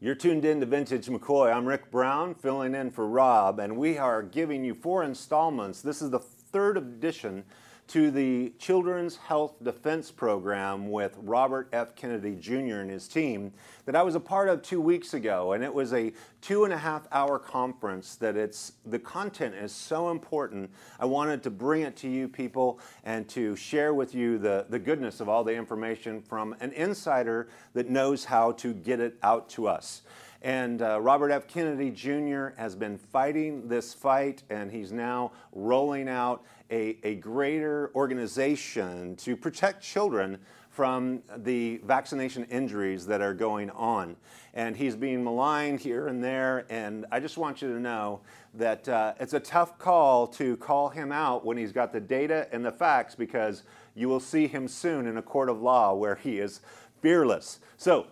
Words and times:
You're 0.00 0.14
tuned 0.14 0.44
in 0.44 0.60
to 0.60 0.66
Vintage 0.66 1.08
McCoy. 1.08 1.52
I'm 1.52 1.66
Rick 1.66 1.90
Brown, 1.90 2.32
filling 2.32 2.76
in 2.76 2.92
for 2.92 3.08
Rob, 3.08 3.58
and 3.58 3.76
we 3.76 3.98
are 3.98 4.22
giving 4.22 4.64
you 4.64 4.72
four 4.72 5.02
installments. 5.02 5.82
This 5.82 6.00
is 6.00 6.10
the 6.10 6.20
third 6.20 6.76
edition 6.76 7.42
to 7.88 8.10
the 8.10 8.52
Children's 8.58 9.16
Health 9.16 9.54
Defense 9.62 10.10
Program 10.10 10.90
with 10.90 11.16
Robert 11.22 11.70
F. 11.72 11.94
Kennedy 11.96 12.34
Jr. 12.34 12.80
and 12.80 12.90
his 12.90 13.08
team 13.08 13.50
that 13.86 13.96
I 13.96 14.02
was 14.02 14.14
a 14.14 14.20
part 14.20 14.50
of 14.50 14.60
two 14.60 14.78
weeks 14.78 15.14
ago. 15.14 15.52
And 15.52 15.64
it 15.64 15.72
was 15.72 15.94
a 15.94 16.12
two 16.42 16.64
and 16.64 16.72
a 16.72 16.76
half 16.76 17.08
hour 17.12 17.38
conference 17.38 18.16
that 18.16 18.36
it's 18.36 18.72
the 18.84 18.98
content 18.98 19.54
is 19.54 19.72
so 19.72 20.10
important. 20.10 20.70
I 21.00 21.06
wanted 21.06 21.42
to 21.44 21.50
bring 21.50 21.80
it 21.80 21.96
to 21.96 22.08
you 22.08 22.28
people 22.28 22.78
and 23.04 23.26
to 23.30 23.56
share 23.56 23.94
with 23.94 24.14
you 24.14 24.36
the, 24.36 24.66
the 24.68 24.78
goodness 24.78 25.20
of 25.20 25.30
all 25.30 25.42
the 25.42 25.54
information 25.54 26.20
from 26.20 26.54
an 26.60 26.72
insider 26.72 27.48
that 27.72 27.88
knows 27.88 28.26
how 28.26 28.52
to 28.52 28.74
get 28.74 29.00
it 29.00 29.16
out 29.22 29.48
to 29.50 29.66
us. 29.66 30.02
And 30.42 30.82
uh, 30.82 31.00
Robert 31.00 31.32
F. 31.32 31.48
Kennedy 31.48 31.90
Jr. 31.90 32.48
has 32.56 32.76
been 32.76 32.96
fighting 32.96 33.66
this 33.66 33.92
fight, 33.92 34.44
and 34.50 34.70
he's 34.70 34.92
now 34.92 35.32
rolling 35.52 36.08
out 36.08 36.44
a, 36.70 36.98
a 37.02 37.14
greater 37.16 37.90
organization 37.94 39.16
to 39.16 39.36
protect 39.36 39.82
children 39.82 40.38
from 40.70 41.22
the 41.38 41.80
vaccination 41.84 42.44
injuries 42.44 43.04
that 43.06 43.20
are 43.20 43.34
going 43.34 43.70
on. 43.70 44.16
And 44.54 44.76
he's 44.76 44.94
being 44.94 45.24
maligned 45.24 45.80
here 45.80 46.06
and 46.06 46.22
there, 46.22 46.66
and 46.70 47.04
I 47.10 47.20
just 47.20 47.36
want 47.36 47.60
you 47.62 47.68
to 47.74 47.80
know 47.80 48.20
that 48.54 48.88
uh, 48.88 49.14
it's 49.18 49.32
a 49.32 49.40
tough 49.40 49.78
call 49.78 50.26
to 50.28 50.56
call 50.58 50.88
him 50.88 51.10
out 51.10 51.44
when 51.44 51.56
he's 51.56 51.72
got 51.72 51.92
the 51.92 52.00
data 52.00 52.46
and 52.52 52.64
the 52.64 52.70
facts 52.70 53.14
because 53.14 53.64
you 53.94 54.08
will 54.08 54.20
see 54.20 54.46
him 54.46 54.68
soon 54.68 55.06
in 55.06 55.16
a 55.16 55.22
court 55.22 55.48
of 55.48 55.60
law 55.60 55.94
where 55.94 56.14
he 56.14 56.38
is 56.38 56.60
fearless. 57.02 57.58
So, 57.76 58.06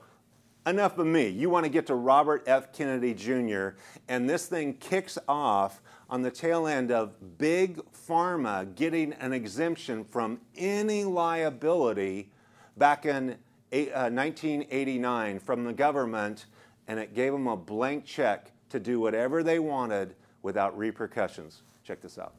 enough 0.66 0.98
of 0.98 1.06
me. 1.06 1.28
You 1.28 1.48
want 1.48 1.64
to 1.64 1.70
get 1.70 1.86
to 1.86 1.94
Robert 1.94 2.42
F. 2.46 2.72
Kennedy 2.72 3.14
Jr., 3.14 3.70
and 4.08 4.28
this 4.28 4.46
thing 4.46 4.74
kicks 4.74 5.18
off 5.28 5.80
on 6.08 6.22
the 6.22 6.30
tail 6.30 6.66
end 6.66 6.90
of 6.90 7.38
big 7.38 7.80
pharma 7.92 8.74
getting 8.74 9.12
an 9.14 9.32
exemption 9.32 10.04
from 10.04 10.40
any 10.56 11.04
liability 11.04 12.30
back 12.76 13.06
in 13.06 13.30
uh, 13.72 14.08
1989 14.10 15.40
from 15.40 15.64
the 15.64 15.72
government, 15.72 16.46
and 16.86 17.00
it 17.00 17.14
gave 17.14 17.32
them 17.32 17.48
a 17.48 17.56
blank 17.56 18.04
check 18.04 18.52
to 18.70 18.78
do 18.78 19.00
whatever 19.00 19.42
they 19.42 19.58
wanted 19.58 20.14
without 20.42 20.76
repercussions. 20.78 21.62
Check 21.82 22.00
this 22.00 22.18
out. 22.18 22.34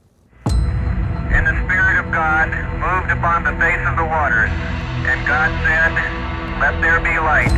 And 0.45 1.45
the 1.45 1.65
Spirit 1.65 1.99
of 1.99 2.11
God 2.11 2.49
moved 2.49 3.11
upon 3.11 3.43
the 3.43 3.51
face 3.59 3.85
of 3.85 3.97
the 3.97 4.05
waters, 4.05 4.49
and 4.49 5.27
God 5.27 5.51
said, 5.67 5.91
Let 6.61 6.79
there 6.81 7.01
be 7.01 7.19
light. 7.19 7.51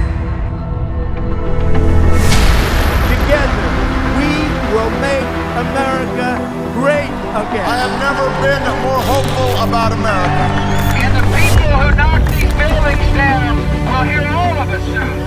Together, 3.10 3.70
we 4.18 4.74
will 4.74 4.90
make 5.02 5.39
America 5.58 6.38
great 6.78 7.10
again. 7.34 7.66
I 7.66 7.76
have 7.82 7.96
never 7.98 8.26
been 8.46 8.64
more 8.86 9.02
hopeful 9.02 9.52
about 9.66 9.92
America. 9.92 10.46
And 11.02 11.12
the 11.18 11.26
people 11.34 11.72
who 11.74 11.90
knock 11.98 12.22
these 12.30 12.54
buildings 12.54 13.10
down 13.18 13.58
will 13.90 14.06
hear 14.06 14.26
all 14.30 14.56
of 14.62 14.70
us 14.70 14.84
soon. 14.86 15.18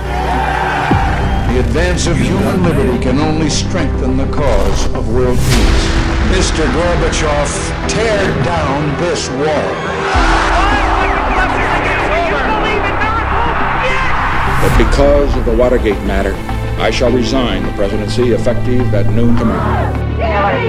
The 1.53 1.59
advance 1.59 2.07
of 2.07 2.17
human 2.17 2.63
liberty 2.63 2.97
can 3.03 3.19
only 3.19 3.49
strengthen 3.49 4.17
the 4.17 4.25
cause 4.31 4.85
of 4.95 5.13
world 5.13 5.37
peace. 5.37 5.85
Mr. 6.33 6.65
Gorbachev, 6.73 7.51
tear 7.89 8.23
down 8.43 8.97
this 8.97 9.29
wall. 9.29 9.69
But 14.63 14.77
because 14.77 15.35
of 15.35 15.45
the 15.45 15.55
Watergate 15.55 16.01
matter, 16.05 16.33
I 16.83 16.91
shall 16.91 17.15
resign 17.15 17.63
the 17.63 17.71
presidency 17.79 18.35
effective 18.35 18.83
at 18.91 19.07
noon 19.15 19.39
tomorrow. 19.39 19.87
One 19.87 20.67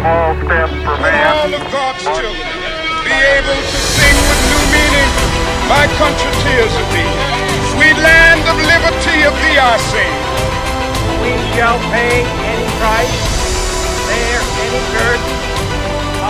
small 0.00 0.32
step 0.48 0.72
for 0.80 0.96
man. 0.96 1.28
All 1.28 1.52
of 1.52 1.60
God's 1.68 2.00
children 2.00 2.56
be 3.04 3.12
able 3.36 3.52
to 3.52 3.78
sing 3.84 4.16
with 4.16 4.40
new 4.48 4.64
meaning. 4.72 5.12
My 5.68 5.84
country 6.00 6.32
tears 6.40 6.72
of 6.72 6.88
thee. 6.88 7.12
Sweet 7.76 8.00
land 8.00 8.48
of 8.48 8.56
liberty 8.64 9.28
of 9.28 9.36
thee 9.44 9.60
I 9.60 9.76
sing. 9.92 10.16
We 11.20 11.36
shall 11.52 11.76
pay 11.92 12.24
any 12.24 12.64
price, 12.80 13.12
bear 14.08 14.40
any 14.40 14.80
curse, 14.96 15.26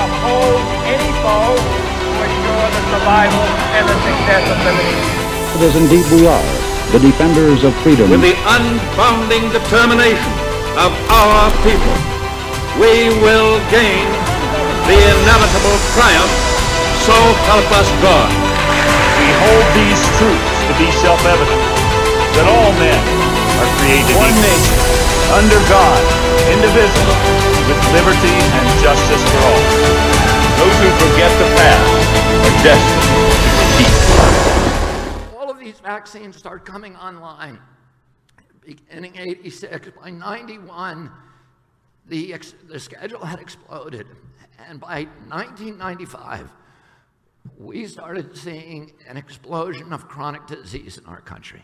oppose 0.02 0.66
any 0.82 1.10
foe 1.22 1.54
to 1.54 2.10
ensure 2.26 2.66
the 2.74 2.82
survival 2.90 3.46
and 3.70 3.86
the 3.86 3.94
success 4.02 4.44
of 4.50 4.58
liberty. 4.66 4.98
As 5.62 5.78
indeed 5.78 6.06
we 6.10 6.26
are, 6.26 6.65
the 6.92 7.00
defenders 7.02 7.64
of 7.64 7.74
freedom. 7.82 8.10
With 8.10 8.22
the 8.22 8.38
unbounding 8.46 9.50
determination 9.50 10.32
of 10.78 10.94
our 11.10 11.50
people, 11.66 11.96
we 12.78 13.10
will 13.24 13.58
gain 13.72 14.06
the 14.86 14.94
inevitable 14.94 15.78
triumph, 15.98 16.34
so 17.02 17.16
help 17.50 17.66
us 17.74 17.88
God. 17.98 18.30
We 19.18 19.28
hold 19.42 19.66
these 19.74 20.00
truths 20.20 20.56
to 20.70 20.72
be 20.78 20.88
self-evident, 21.02 21.62
that 22.38 22.46
all 22.46 22.70
men 22.78 23.02
are 23.58 23.70
created 23.82 24.14
one 24.14 24.30
equal, 24.30 24.46
nation, 24.46 24.78
under 25.34 25.58
God, 25.66 26.02
indivisible, 26.54 27.18
with 27.66 27.80
liberty 27.98 28.30
and 28.30 28.66
justice 28.78 29.24
for 29.26 29.42
all. 29.42 29.64
Those 30.62 30.76
who 30.78 30.90
forget 31.02 31.32
the 31.34 31.48
past 31.58 31.90
are 32.46 32.56
destined 32.62 33.02
to 33.10 33.50
repeat. 33.74 34.45
Vaccines 35.86 36.34
start 36.34 36.64
coming 36.64 36.96
online 36.96 37.60
beginning 38.64 39.16
86. 39.16 39.90
By 40.02 40.10
91, 40.10 41.12
the, 42.08 42.34
the 42.68 42.80
schedule 42.80 43.24
had 43.24 43.38
exploded. 43.38 44.08
And 44.68 44.80
by 44.80 45.04
1995, 45.28 46.50
we 47.56 47.86
started 47.86 48.36
seeing 48.36 48.94
an 49.06 49.16
explosion 49.16 49.92
of 49.92 50.08
chronic 50.08 50.48
disease 50.48 50.98
in 50.98 51.06
our 51.06 51.20
country. 51.20 51.62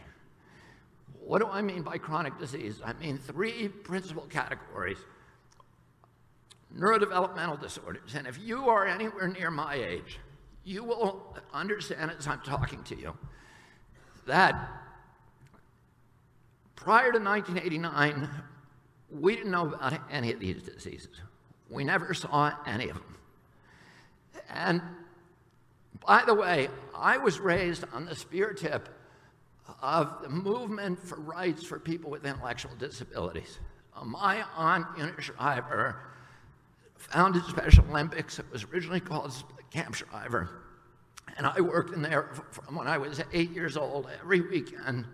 What 1.19 1.41
do 1.41 1.49
I 1.49 1.61
mean 1.61 1.83
by 1.83 1.99
chronic 1.99 2.39
disease? 2.39 2.81
I 2.85 2.93
mean 2.93 3.19
three 3.19 3.67
principal 3.67 4.27
categories 4.27 4.99
neurodevelopmental 6.79 7.61
disorders. 7.61 8.15
And 8.15 8.29
if 8.29 8.39
you 8.39 8.69
are 8.69 8.87
anywhere 8.87 9.27
near 9.27 9.51
my 9.51 9.75
age, 9.75 10.21
you 10.63 10.85
will 10.85 11.37
understand 11.53 12.13
as 12.17 12.29
I'm 12.29 12.41
talking 12.43 12.85
to 12.85 12.97
you 12.97 13.19
that 14.27 14.55
prior 16.77 17.13
to 17.13 17.19
1989, 17.19 18.29
we 19.11 19.37
didn't 19.37 19.51
know 19.51 19.67
about 19.67 19.99
any 20.11 20.33
of 20.33 20.41
these 20.41 20.63
diseases. 20.63 21.21
We 21.71 21.85
never 21.85 22.15
saw 22.15 22.53
any 22.67 22.89
of 22.89 22.97
them. 22.97 23.17
And 24.51 24.83
by 26.07 26.25
the 26.27 26.35
way, 26.35 26.69
I 26.95 27.19
was 27.19 27.39
raised 27.39 27.85
on 27.93 28.07
the 28.07 28.15
spear 28.15 28.53
tip 28.53 28.89
of 29.81 30.23
the 30.23 30.29
movement 30.29 30.99
for 30.99 31.17
rights 31.21 31.65
for 31.65 31.79
people 31.79 32.11
with 32.11 32.25
intellectual 32.25 32.73
disabilities. 32.79 33.59
My 34.05 34.45
aunt, 34.57 34.87
Eunice 34.99 35.27
Shriver, 35.27 35.97
founded 36.97 37.45
Special 37.45 37.85
Olympics. 37.91 38.39
It 38.39 38.47
was 38.51 38.65
originally 38.65 39.01
called 39.01 39.33
Camp 39.71 39.95
Shriver. 39.95 40.51
And 41.37 41.47
I 41.47 41.61
worked 41.61 41.95
in 41.95 42.03
there 42.03 42.31
from 42.51 42.77
when 42.77 42.87
I 42.87 42.99
was 42.99 43.21
eight 43.33 43.51
years 43.51 43.77
old 43.77 44.09
every 44.21 44.41
weekend 44.41 45.07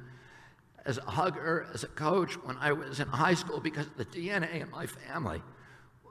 as 0.84 0.98
a 0.98 1.02
hugger, 1.02 1.66
as 1.74 1.84
a 1.84 1.88
coach, 1.88 2.34
when 2.42 2.56
I 2.56 2.72
was 2.72 2.98
in 2.98 3.08
high 3.08 3.34
school, 3.34 3.60
because 3.60 3.86
the 3.96 4.04
DNA 4.06 4.62
in 4.62 4.70
my 4.70 4.86
family 4.86 5.42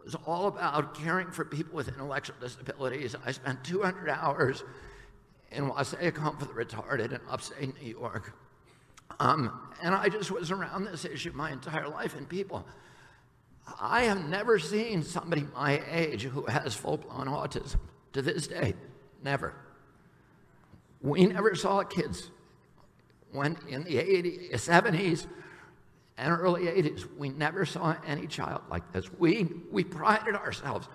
was 0.03 0.15
all 0.25 0.47
about 0.47 0.93
caring 0.95 1.31
for 1.31 1.43
people 1.43 1.75
with 1.75 1.87
intellectual 1.87 2.35
disabilities. 2.39 3.15
I 3.25 3.31
spent 3.31 3.63
200 3.63 4.07
hours 4.09 4.63
in 5.51 5.67
Wassaic 5.67 6.17
Home 6.17 6.37
for 6.37 6.45
the 6.45 6.53
Retarded 6.53 7.11
in 7.11 7.19
upstate 7.29 7.81
New 7.81 7.89
York. 7.89 8.33
Um, 9.19 9.51
and 9.81 9.95
I 9.95 10.09
just 10.09 10.31
was 10.31 10.51
around 10.51 10.85
this 10.85 11.05
issue 11.05 11.31
my 11.33 11.51
entire 11.51 11.87
life. 11.89 12.15
And 12.15 12.29
people, 12.29 12.65
I 13.79 14.03
have 14.03 14.29
never 14.29 14.59
seen 14.59 15.03
somebody 15.03 15.45
my 15.53 15.81
age 15.89 16.23
who 16.23 16.45
has 16.45 16.75
full 16.75 16.97
blown 16.97 17.27
autism 17.27 17.79
to 18.13 18.21
this 18.21 18.47
day. 18.47 18.75
Never. 19.23 19.55
We 21.01 21.25
never 21.25 21.55
saw 21.55 21.83
kids 21.83 22.29
when 23.31 23.57
in 23.69 23.83
the 23.83 23.95
80s, 23.95 24.53
70s 24.53 25.27
and 26.17 26.31
early 26.31 26.63
80s, 26.63 27.05
we 27.17 27.29
never 27.29 27.65
saw 27.65 27.95
any 28.05 28.27
child 28.27 28.61
like 28.69 28.91
this. 28.91 29.11
We, 29.13 29.47
we 29.71 29.83
prided 29.83 30.35
ourselves 30.35 30.87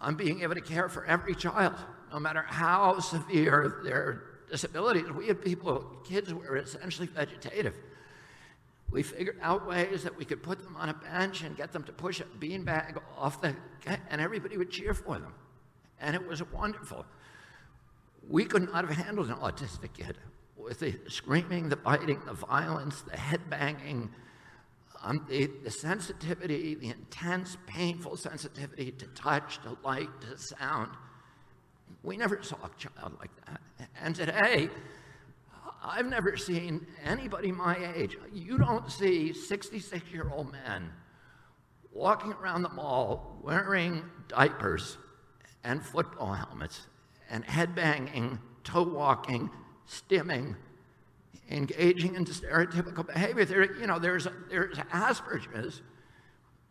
on 0.00 0.16
being 0.16 0.42
able 0.42 0.54
to 0.54 0.60
care 0.60 0.88
for 0.88 1.04
every 1.06 1.34
child, 1.34 1.74
no 2.12 2.18
matter 2.18 2.42
how 2.42 2.98
severe 2.98 3.80
their 3.84 4.24
disabilities. 4.50 5.10
We 5.10 5.28
had 5.28 5.42
people, 5.42 5.86
kids 6.04 6.28
who 6.28 6.36
were 6.36 6.56
essentially 6.56 7.06
vegetative. 7.06 7.74
We 8.90 9.02
figured 9.02 9.38
out 9.40 9.66
ways 9.66 10.02
that 10.02 10.18
we 10.18 10.26
could 10.26 10.42
put 10.42 10.62
them 10.62 10.76
on 10.76 10.90
a 10.90 10.94
bench 10.94 11.42
and 11.42 11.56
get 11.56 11.72
them 11.72 11.84
to 11.84 11.92
push 11.92 12.20
a 12.20 12.24
beanbag 12.24 13.00
off 13.16 13.40
the, 13.40 13.56
and 14.10 14.20
everybody 14.20 14.58
would 14.58 14.70
cheer 14.70 14.92
for 14.92 15.18
them. 15.18 15.32
And 15.98 16.14
it 16.14 16.26
was 16.26 16.42
wonderful. 16.52 17.06
We 18.28 18.44
could 18.44 18.62
not 18.62 18.86
have 18.88 18.96
handled 18.96 19.28
an 19.28 19.36
autistic 19.36 19.94
kid. 19.94 20.18
with 20.56 20.78
the 20.78 20.94
screaming, 21.08 21.68
the 21.68 21.76
biting, 21.76 22.20
the 22.24 22.32
violence, 22.32 23.02
the 23.02 23.16
head 23.16 23.40
banging, 23.50 24.08
um, 25.02 25.26
the, 25.28 25.50
the 25.64 25.70
sensitivity, 25.70 26.76
the 26.76 26.88
intense, 26.88 27.56
painful 27.66 28.16
sensitivity 28.16 28.92
to 28.92 29.06
touch, 29.08 29.60
to 29.62 29.76
light, 29.82 30.08
to 30.20 30.38
sound. 30.38 30.90
We 32.04 32.16
never 32.16 32.40
saw 32.42 32.56
a 32.64 32.70
child 32.78 33.16
like 33.18 33.30
that. 33.46 33.60
And 34.00 34.14
today, 34.14 34.68
I've 35.82 36.06
never 36.06 36.36
seen 36.36 36.86
anybody 37.04 37.50
my 37.50 37.92
age. 37.96 38.16
You 38.32 38.58
don't 38.58 38.90
see 38.90 39.32
66 39.32 40.10
year 40.12 40.30
old 40.32 40.52
men 40.52 40.90
walking 41.92 42.32
around 42.34 42.62
the 42.62 42.68
mall 42.68 43.38
wearing 43.42 44.02
diapers 44.28 44.96
and 45.64 45.84
football 45.84 46.32
helmets 46.32 46.86
and 47.32 47.44
headbanging, 47.46 48.38
toe 48.62 48.82
walking, 48.82 49.50
stimming, 49.88 50.54
engaging 51.50 52.14
in 52.14 52.24
stereotypical 52.26 53.04
behavior. 53.04 53.44
There, 53.44 53.78
you 53.80 53.86
know, 53.86 53.98
there's, 53.98 54.28
there's 54.50 54.76
Asperger's. 54.76 55.82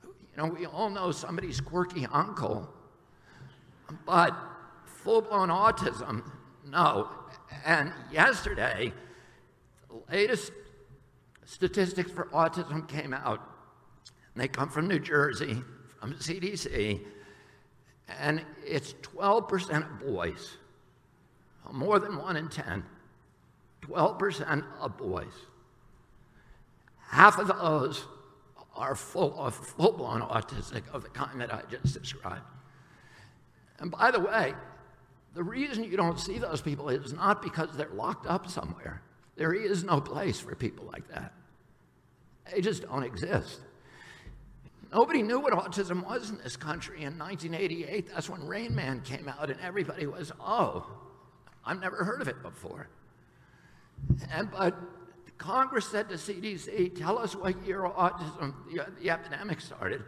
You 0.03 0.37
know, 0.37 0.45
we 0.45 0.65
all 0.65 0.89
know 0.89 1.11
somebody's 1.11 1.59
quirky 1.59 2.05
uncle, 2.05 2.69
but 4.05 4.33
full-blown 4.85 5.49
autism, 5.49 6.23
no. 6.65 7.09
And 7.65 7.91
yesterday, 8.11 8.93
the 9.89 10.15
latest 10.15 10.51
statistics 11.45 12.11
for 12.11 12.25
autism 12.25 12.87
came 12.87 13.13
out. 13.13 13.41
They 14.35 14.47
come 14.47 14.69
from 14.69 14.87
New 14.87 14.99
Jersey, 14.99 15.61
from 15.99 16.13
CDC, 16.13 17.01
and 18.07 18.43
it's 18.65 18.93
12% 18.93 19.77
of 19.77 19.99
boys, 19.99 20.57
more 21.71 21.99
than 21.99 22.17
one 22.17 22.35
in 22.35 22.49
10. 22.49 22.83
12% 23.81 24.63
of 24.79 24.97
boys. 24.97 25.33
Half 27.09 27.39
of 27.39 27.47
those 27.47 28.05
are 28.75 28.95
full 28.95 29.37
of 29.37 29.55
full-blown 29.55 30.21
autistic 30.21 30.83
of 30.93 31.03
the 31.03 31.09
kind 31.09 31.41
that 31.41 31.53
I 31.53 31.61
just 31.69 31.99
described. 31.99 32.45
And 33.79 33.91
by 33.91 34.11
the 34.11 34.19
way, 34.19 34.53
the 35.33 35.43
reason 35.43 35.83
you 35.83 35.97
don't 35.97 36.19
see 36.19 36.37
those 36.37 36.61
people 36.61 36.89
is 36.89 37.13
not 37.13 37.41
because 37.41 37.69
they're 37.75 37.89
locked 37.89 38.27
up 38.27 38.49
somewhere. 38.49 39.01
There 39.35 39.53
is 39.53 39.83
no 39.83 39.99
place 39.99 40.39
for 40.39 40.55
people 40.55 40.85
like 40.85 41.07
that. 41.09 41.33
They 42.51 42.61
just 42.61 42.83
don't 42.83 43.03
exist. 43.03 43.59
Nobody 44.91 45.21
knew 45.21 45.39
what 45.39 45.53
autism 45.53 46.05
was 46.05 46.29
in 46.29 46.37
this 46.39 46.57
country 46.57 47.03
in 47.03 47.17
1988. 47.17 48.09
That's 48.13 48.29
when 48.29 48.45
Rain 48.45 48.75
Man 48.75 49.01
came 49.01 49.29
out, 49.29 49.49
and 49.49 49.59
everybody 49.61 50.05
was, 50.05 50.31
oh, 50.39 50.85
I've 51.65 51.79
never 51.79 52.03
heard 52.03 52.21
of 52.21 52.27
it 52.27 52.41
before. 52.41 52.87
And, 54.31 54.51
but 54.51 54.75
Congress 55.37 55.87
said 55.87 56.09
to 56.09 56.15
CDC, 56.15 56.97
tell 56.97 57.17
us 57.17 57.35
what 57.35 57.65
year 57.65 57.81
autism, 57.81 58.53
the, 58.69 58.85
the 59.01 59.09
epidemic 59.09 59.61
started. 59.61 60.03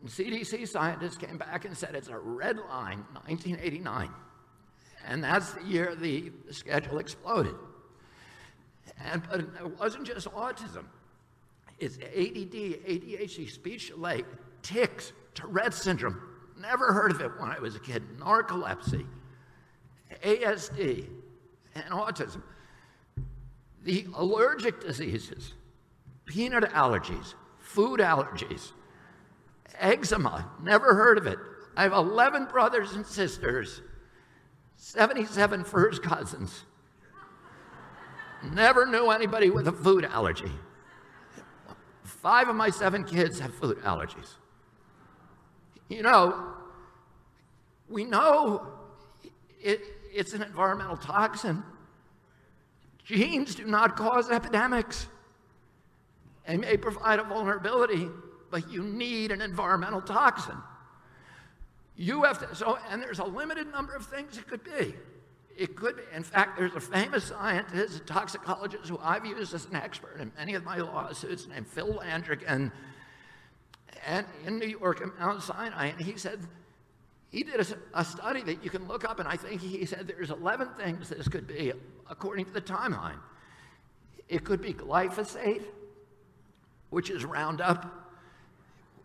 And 0.00 0.08
CDC 0.08 0.68
scientists 0.68 1.16
came 1.16 1.36
back 1.36 1.64
and 1.64 1.76
said 1.76 1.94
it's 1.94 2.08
a 2.08 2.18
red 2.18 2.58
line, 2.58 3.04
1989. 3.24 4.10
And 5.06 5.24
that's 5.24 5.52
the 5.54 5.64
year 5.64 5.96
the, 5.96 6.30
the 6.46 6.54
schedule 6.54 6.98
exploded. 6.98 7.54
And, 9.04 9.22
but 9.28 9.40
it 9.40 9.78
wasn't 9.78 10.06
just 10.06 10.28
autism. 10.28 10.84
It's 11.82 11.96
ADD, 11.96 12.86
ADHD, 12.86 13.50
speech 13.50 13.88
delay, 13.88 14.22
tics, 14.62 15.12
Tourette 15.34 15.74
syndrome. 15.74 16.16
Never 16.56 16.92
heard 16.92 17.10
of 17.10 17.20
it 17.20 17.32
when 17.40 17.50
I 17.50 17.58
was 17.58 17.74
a 17.74 17.80
kid. 17.80 18.04
Narcolepsy, 18.20 19.04
ASD, 20.22 21.08
and 21.74 21.84
autism. 21.86 22.42
The 23.82 24.06
allergic 24.14 24.80
diseases, 24.80 25.54
peanut 26.24 26.62
allergies, 26.70 27.34
food 27.58 27.98
allergies, 27.98 28.70
eczema, 29.80 30.48
never 30.62 30.94
heard 30.94 31.18
of 31.18 31.26
it. 31.26 31.40
I 31.76 31.82
have 31.82 31.94
11 31.94 32.44
brothers 32.44 32.92
and 32.92 33.04
sisters, 33.04 33.80
77 34.76 35.64
first 35.64 36.00
cousins. 36.00 36.62
Never 38.52 38.86
knew 38.86 39.10
anybody 39.10 39.50
with 39.50 39.66
a 39.66 39.72
food 39.72 40.04
allergy. 40.04 40.52
Five 42.22 42.48
of 42.48 42.54
my 42.54 42.70
seven 42.70 43.02
kids 43.02 43.40
have 43.40 43.52
food 43.52 43.78
allergies. 43.78 44.36
You 45.88 46.02
know, 46.02 46.54
we 47.88 48.04
know 48.04 48.68
it, 49.60 49.80
it's 50.14 50.32
an 50.32 50.42
environmental 50.42 50.96
toxin. 50.96 51.64
Genes 53.04 53.56
do 53.56 53.64
not 53.64 53.96
cause 53.96 54.30
epidemics. 54.30 55.08
They 56.46 56.56
may 56.56 56.76
provide 56.76 57.18
a 57.18 57.24
vulnerability, 57.24 58.08
but 58.52 58.70
you 58.70 58.84
need 58.84 59.32
an 59.32 59.42
environmental 59.42 60.00
toxin. 60.00 60.56
You 61.96 62.22
have 62.22 62.38
to, 62.38 62.54
so, 62.54 62.78
and 62.88 63.02
there's 63.02 63.18
a 63.18 63.24
limited 63.24 63.72
number 63.72 63.96
of 63.96 64.06
things 64.06 64.38
it 64.38 64.46
could 64.46 64.62
be. 64.62 64.94
It 65.56 65.76
could 65.76 66.02
in 66.14 66.22
fact, 66.22 66.58
there's 66.58 66.74
a 66.74 66.80
famous 66.80 67.24
scientist, 67.24 67.96
a 67.96 68.04
toxicologist 68.04 68.88
who 68.88 68.98
I've 69.02 69.26
used 69.26 69.54
as 69.54 69.66
an 69.66 69.76
expert 69.76 70.18
in 70.20 70.32
many 70.36 70.54
of 70.54 70.64
my 70.64 70.78
lawsuits 70.78 71.46
named 71.46 71.66
Phil 71.66 72.00
Landrigan, 72.02 72.70
and, 74.06 74.26
in 74.46 74.58
New 74.58 74.66
York 74.66 75.00
at 75.00 75.18
Mount 75.18 75.42
Sinai, 75.42 75.86
and 75.86 76.00
he 76.00 76.16
said, 76.16 76.40
he 77.30 77.42
did 77.42 77.60
a, 77.60 77.66
a, 77.94 78.04
study 78.04 78.42
that 78.42 78.62
you 78.62 78.68
can 78.68 78.86
look 78.86 79.08
up, 79.08 79.18
and 79.18 79.28
I 79.28 79.36
think 79.36 79.60
he 79.60 79.86
said 79.86 80.06
there's 80.06 80.30
11 80.30 80.68
things 80.76 81.08
this 81.08 81.28
could 81.28 81.46
be, 81.46 81.72
according 82.10 82.44
to 82.46 82.50
the 82.52 82.60
timeline. 82.60 83.18
It 84.28 84.44
could 84.44 84.60
be 84.60 84.74
glyphosate, 84.74 85.64
which 86.90 87.10
is 87.10 87.24
Roundup, 87.24 88.02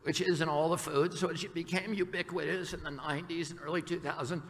which 0.03 0.19
is 0.19 0.41
in 0.41 0.49
all 0.49 0.69
the 0.69 0.77
foods, 0.77 1.19
so 1.19 1.29
it 1.29 1.53
became 1.53 1.93
ubiquitous 1.93 2.73
in 2.73 2.83
the 2.83 2.89
90s 2.89 3.51
and 3.51 3.59
early 3.61 3.81
2000s. 3.81 4.41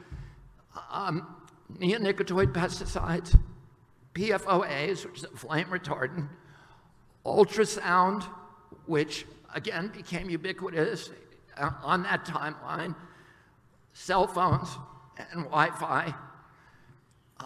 Um, 0.92 1.36
neonicotinoid 1.74 2.54
pesticides, 2.54 3.38
PFOAs, 4.14 5.06
which 5.06 5.20
is 5.20 5.24
a 5.24 5.38
flame 5.38 5.68
retardant, 5.68 6.28
ultrasound, 7.26 8.24
which 8.86 9.26
again 9.54 9.92
became 9.96 10.30
ubiquitous 10.30 11.10
uh, 11.58 11.72
on 11.84 12.04
that 12.04 12.26
timeline, 12.26 12.96
cell 13.94 14.28
phones 14.28 14.70
and 15.32 15.44
Wi-Fi, 15.46 16.14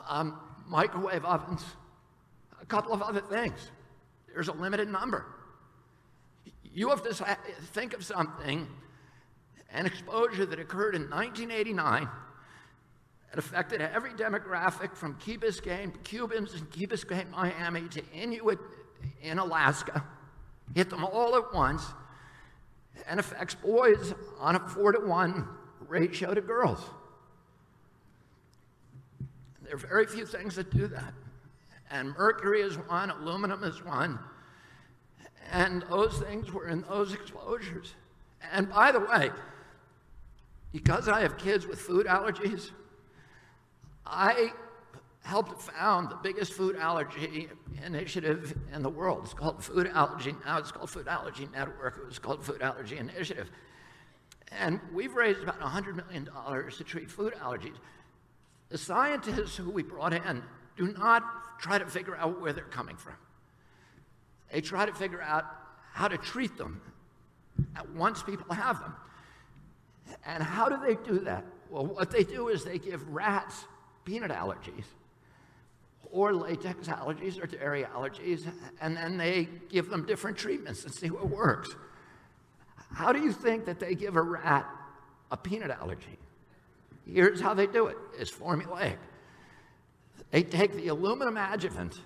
um, 0.07 0.39
microwave 0.67 1.25
ovens, 1.25 1.63
a 2.61 2.65
couple 2.65 2.93
of 2.93 3.01
other 3.01 3.21
things. 3.21 3.71
There's 4.33 4.47
a 4.47 4.53
limited 4.53 4.89
number. 4.89 5.25
You 6.63 6.89
have 6.89 7.03
to 7.03 7.37
think 7.73 7.93
of 7.93 8.05
something, 8.05 8.67
an 9.71 9.85
exposure 9.85 10.45
that 10.45 10.59
occurred 10.59 10.95
in 10.95 11.09
1989 11.09 12.07
that 13.31 13.39
affected 13.39 13.81
every 13.81 14.11
demographic 14.11 14.93
from 14.93 15.15
Key 15.15 15.37
Biscayne, 15.37 15.91
Cubans 16.03 16.53
in 16.53 16.65
Key 16.67 16.85
Biscayne, 16.85 17.29
Miami, 17.31 17.87
to 17.89 18.03
Inuit 18.13 18.59
in 19.21 19.39
Alaska, 19.39 20.03
hit 20.75 20.89
them 20.89 21.05
all 21.05 21.35
at 21.35 21.53
once, 21.53 21.83
and 23.07 23.19
affects 23.19 23.55
boys 23.55 24.13
on 24.37 24.57
a 24.57 24.59
four 24.59 24.91
to 24.91 24.99
one 24.99 25.47
ratio 25.87 26.33
to 26.33 26.41
girls. 26.41 26.83
There 29.63 29.75
are 29.75 29.77
very 29.77 30.05
few 30.05 30.25
things 30.25 30.55
that 30.55 30.69
do 30.69 30.87
that. 30.87 31.13
And 31.89 32.09
mercury 32.17 32.61
is 32.61 32.75
one, 32.75 33.09
aluminum 33.09 33.63
is 33.63 33.83
one. 33.83 34.19
And 35.51 35.83
those 35.89 36.19
things 36.19 36.51
were 36.51 36.67
in 36.67 36.81
those 36.81 37.13
exposures. 37.13 37.93
And 38.51 38.69
by 38.69 38.91
the 38.91 38.99
way, 38.99 39.31
because 40.73 41.07
I 41.07 41.21
have 41.21 41.37
kids 41.37 41.67
with 41.67 41.79
food 41.79 42.05
allergies, 42.05 42.71
I 44.05 44.51
helped 45.23 45.61
found 45.61 46.09
the 46.09 46.15
biggest 46.15 46.53
food 46.53 46.75
allergy 46.75 47.49
initiative 47.85 48.57
in 48.73 48.81
the 48.81 48.89
world. 48.89 49.21
It's 49.23 49.33
called 49.33 49.63
Food 49.63 49.87
Allergy. 49.87 50.35
Now 50.45 50.57
it's 50.57 50.71
called 50.71 50.89
Food 50.89 51.07
Allergy 51.07 51.47
Network. 51.53 51.97
It 51.97 52.05
was 52.05 52.19
called 52.19 52.43
Food 52.43 52.61
Allergy 52.61 52.97
Initiative. 52.97 53.49
And 54.51 54.79
we've 54.93 55.13
raised 55.13 55.41
about 55.41 55.59
$100 55.59 55.95
million 55.95 56.25
to 56.25 56.83
treat 56.83 57.09
food 57.09 57.33
allergies. 57.35 57.75
The 58.69 58.77
scientists 58.77 59.55
who 59.55 59.69
we 59.69 59.83
brought 59.83 60.13
in 60.13 60.43
do 60.75 60.93
not 60.93 61.23
try 61.59 61.77
to 61.77 61.85
figure 61.85 62.15
out 62.15 62.41
where 62.41 62.51
they're 62.51 62.63
coming 62.65 62.97
from. 62.97 63.15
They 64.51 64.61
try 64.61 64.85
to 64.85 64.93
figure 64.93 65.21
out 65.21 65.45
how 65.93 66.07
to 66.07 66.17
treat 66.17 66.57
them 66.57 66.81
once 67.95 68.23
people 68.23 68.53
have 68.53 68.79
them. 68.79 68.93
And 70.25 70.43
how 70.43 70.67
do 70.67 70.77
they 70.85 70.95
do 70.95 71.19
that? 71.19 71.45
Well, 71.69 71.85
what 71.85 72.11
they 72.11 72.23
do 72.23 72.49
is 72.49 72.65
they 72.65 72.79
give 72.79 73.07
rats 73.07 73.65
peanut 74.05 74.31
allergies 74.31 74.85
or 76.11 76.33
latex 76.33 76.87
allergies 76.87 77.41
or 77.41 77.47
dairy 77.47 77.83
allergies, 77.83 78.45
and 78.81 78.97
then 78.97 79.17
they 79.17 79.47
give 79.69 79.89
them 79.89 80.05
different 80.05 80.37
treatments 80.37 80.83
and 80.83 80.93
see 80.93 81.09
what 81.09 81.29
works. 81.29 81.69
How 82.93 83.13
do 83.13 83.19
you 83.19 83.31
think 83.31 83.65
that 83.65 83.79
they 83.79 83.95
give 83.95 84.15
a 84.15 84.21
rat 84.21 84.67
a 85.31 85.37
peanut 85.37 85.71
allergy? 85.71 86.19
Here's 87.05 87.39
how 87.39 87.53
they 87.53 87.67
do 87.67 87.87
it 87.87 87.97
it's 88.17 88.31
formulaic. 88.31 88.97
They 90.31 90.43
take 90.43 90.73
the 90.73 90.89
aluminum 90.89 91.37
adjuvant 91.37 91.99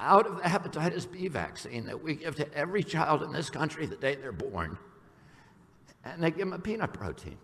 out 0.00 0.26
of 0.26 0.36
the 0.36 0.42
hepatitis 0.42 1.10
B 1.10 1.28
vaccine 1.28 1.86
that 1.86 2.02
we 2.02 2.14
give 2.14 2.36
to 2.36 2.54
every 2.54 2.82
child 2.84 3.22
in 3.22 3.32
this 3.32 3.50
country 3.50 3.86
the 3.86 3.96
day 3.96 4.14
they're 4.16 4.32
born, 4.32 4.78
and 6.04 6.22
they 6.22 6.30
give 6.30 6.40
them 6.40 6.52
a 6.52 6.58
peanut 6.58 6.92
protein. 6.92 7.38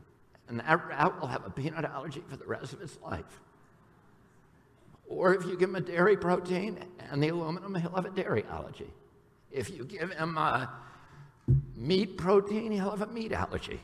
And 0.49 0.61
that 0.61 0.87
rat 0.89 1.21
will 1.21 1.29
have 1.29 1.47
a 1.47 1.51
peanut 1.51 1.85
allergy 1.85 2.23
for 2.29 2.37
the 2.37 2.45
rest 2.45 2.73
of 2.73 2.83
its 2.83 2.99
life. 3.03 3.41
Or 5.07 5.35
if 5.35 5.45
you 5.45 5.57
give 5.57 5.69
him 5.69 5.77
a 5.77 5.81
dairy 5.81 6.17
protein 6.17 6.79
and 7.11 7.23
the 7.23 7.29
aluminum, 7.29 7.75
he'll 7.75 7.95
have 7.95 8.07
a 8.07 8.11
dairy 8.11 8.45
allergy. 8.51 8.91
If 9.51 9.71
you 9.71 9.85
give 9.85 10.13
him 10.13 10.37
a 10.37 10.71
meat 11.77 12.17
protein, 12.17 12.73
he'll 12.73 12.91
have 12.91 13.03
a 13.03 13.07
meat 13.07 13.33
allergy. 13.33 13.81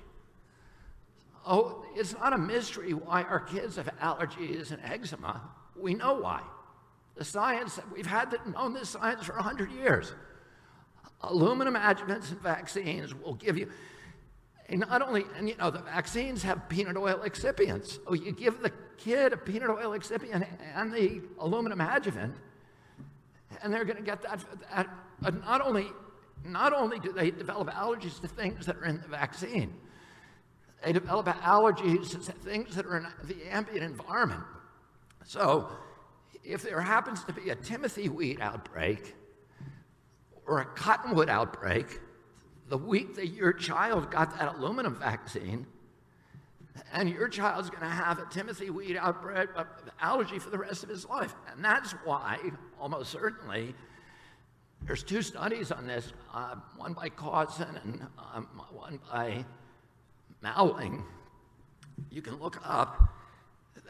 Oh, 1.47 1.85
it's 1.95 2.13
not 2.15 2.33
a 2.33 2.39
mystery 2.39 2.93
why 2.93 3.23
our 3.23 3.41
kids 3.41 3.77
have 3.77 3.87
allergies 4.01 4.73
and 4.73 4.83
eczema. 4.83 5.41
We 5.77 5.95
know 5.95 6.15
why. 6.15 6.43
The 7.17 7.25
science, 7.25 7.79
we've 7.95 8.07
had 8.07 8.35
known 8.47 8.73
this 8.75 8.91
science 8.91 9.25
for 9.25 9.35
100 9.35 9.71
years. 9.73 10.13
Aluminum 11.23 11.75
adjuvants 11.75 12.31
and 12.31 12.41
vaccines 12.41 13.15
will 13.15 13.35
give 13.35 13.59
you, 13.59 13.71
and 14.71 14.81
not 14.81 15.03
only, 15.03 15.25
and 15.37 15.49
you 15.49 15.57
know, 15.57 15.71
the 15.71 15.81
vaccines 15.81 16.45
have 16.45 16.69
peanut 16.69 16.97
oil 16.97 17.21
excipients. 17.25 17.99
Oh, 18.07 18.15
you 18.15 18.31
give 18.31 18.63
the 18.63 18.71
kid 18.97 19.33
a 19.33 19.37
peanut 19.37 19.69
oil 19.69 19.99
excipient 19.99 20.47
and 20.77 20.93
the 20.93 21.23
aluminum 21.41 21.81
adjuvant, 21.81 22.37
and 23.63 23.73
they're 23.73 23.85
going 23.85 23.97
to 23.97 24.03
get 24.03 24.23
that, 24.23 24.45
that. 24.73 24.89
But 25.21 25.45
not 25.45 25.61
only, 25.61 25.89
not 26.45 26.73
only 26.73 27.01
do 27.01 27.13
they 27.13 27.33
develop 27.33 27.69
allergies 27.71 28.21
to 28.21 28.29
things 28.29 28.65
that 28.67 28.77
are 28.77 28.85
in 28.85 29.01
the 29.01 29.09
vaccine, 29.09 29.75
they 30.85 30.93
develop 30.93 31.27
allergies 31.27 32.11
to 32.11 32.33
things 32.33 32.77
that 32.77 32.87
are 32.87 32.97
in 32.99 33.07
the 33.25 33.53
ambient 33.53 33.85
environment. 33.85 34.45
So, 35.25 35.69
if 36.45 36.63
there 36.63 36.81
happens 36.81 37.25
to 37.25 37.33
be 37.33 37.51
a 37.51 37.57
Timothy 37.57 38.09
weed 38.09 38.39
outbreak 38.41 39.17
or 40.47 40.61
a 40.61 40.65
cottonwood 40.65 41.29
outbreak, 41.29 41.99
the 42.71 42.79
week 42.79 43.17
that 43.17 43.27
your 43.27 43.53
child 43.53 44.11
got 44.11 44.39
that 44.39 44.55
aluminum 44.55 44.95
vaccine, 44.95 45.67
and 46.93 47.11
your 47.11 47.29
child's 47.29 47.69
going 47.69 47.83
to 47.83 47.89
have 47.89 48.21
a 48.21 48.27
Timothy 48.31 48.71
weed 48.71 48.97
outbreak 48.97 49.49
allergy 50.01 50.39
for 50.39 50.51
the 50.51 50.59
rest 50.59 50.85
of 50.85 50.89
his 50.89 51.05
life. 51.05 51.35
And 51.51 51.65
that's 51.65 51.91
why, 52.05 52.39
almost 52.81 53.11
certainly, 53.11 53.75
there's 54.87 55.03
two 55.03 55.21
studies 55.21 55.73
on 55.73 55.89
this, 55.89 56.13
uh, 56.33 56.55
one 56.77 56.93
by 56.93 57.11
Causon 57.11 57.83
and 57.85 58.07
um, 58.33 58.49
one 58.73 59.01
by 59.13 59.45
Mowling. 60.41 61.05
You 62.09 62.23
can 62.23 62.41
look 62.41 62.61
up 62.65 63.13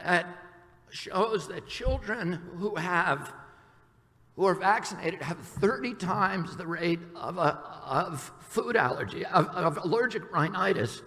that 0.02 0.26
shows 0.90 1.48
that 1.48 1.68
children 1.68 2.40
who 2.56 2.74
have 2.76 3.32
who 4.40 4.46
are 4.46 4.54
vaccinated 4.54 5.20
have 5.20 5.36
30 5.36 5.96
times 5.96 6.56
the 6.56 6.66
rate 6.66 6.98
of, 7.14 7.36
a, 7.36 7.58
of 7.84 8.32
food 8.40 8.74
allergy, 8.74 9.22
of, 9.26 9.46
of 9.48 9.76
allergic 9.84 10.32
rhinitis, 10.32 11.02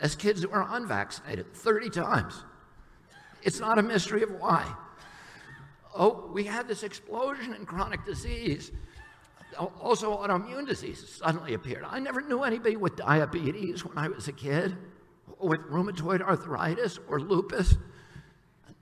as 0.00 0.16
kids 0.16 0.42
who 0.42 0.50
are 0.50 0.66
unvaccinated, 0.68 1.54
30 1.54 1.90
times. 1.90 2.42
It's 3.44 3.60
not 3.60 3.78
a 3.78 3.82
mystery 3.84 4.24
of 4.24 4.32
why. 4.32 4.66
Oh, 5.96 6.28
we 6.34 6.42
had 6.42 6.66
this 6.66 6.82
explosion 6.82 7.54
in 7.54 7.66
chronic 7.66 8.04
disease. 8.04 8.72
Also, 9.80 10.16
autoimmune 10.16 10.66
diseases 10.66 11.08
suddenly 11.08 11.54
appeared. 11.54 11.84
I 11.88 12.00
never 12.00 12.20
knew 12.20 12.42
anybody 12.42 12.74
with 12.74 12.96
diabetes 12.96 13.84
when 13.84 13.96
I 13.96 14.08
was 14.08 14.26
a 14.26 14.32
kid, 14.32 14.76
with 15.38 15.60
rheumatoid 15.70 16.20
arthritis 16.20 16.98
or 17.08 17.20
lupus. 17.20 17.76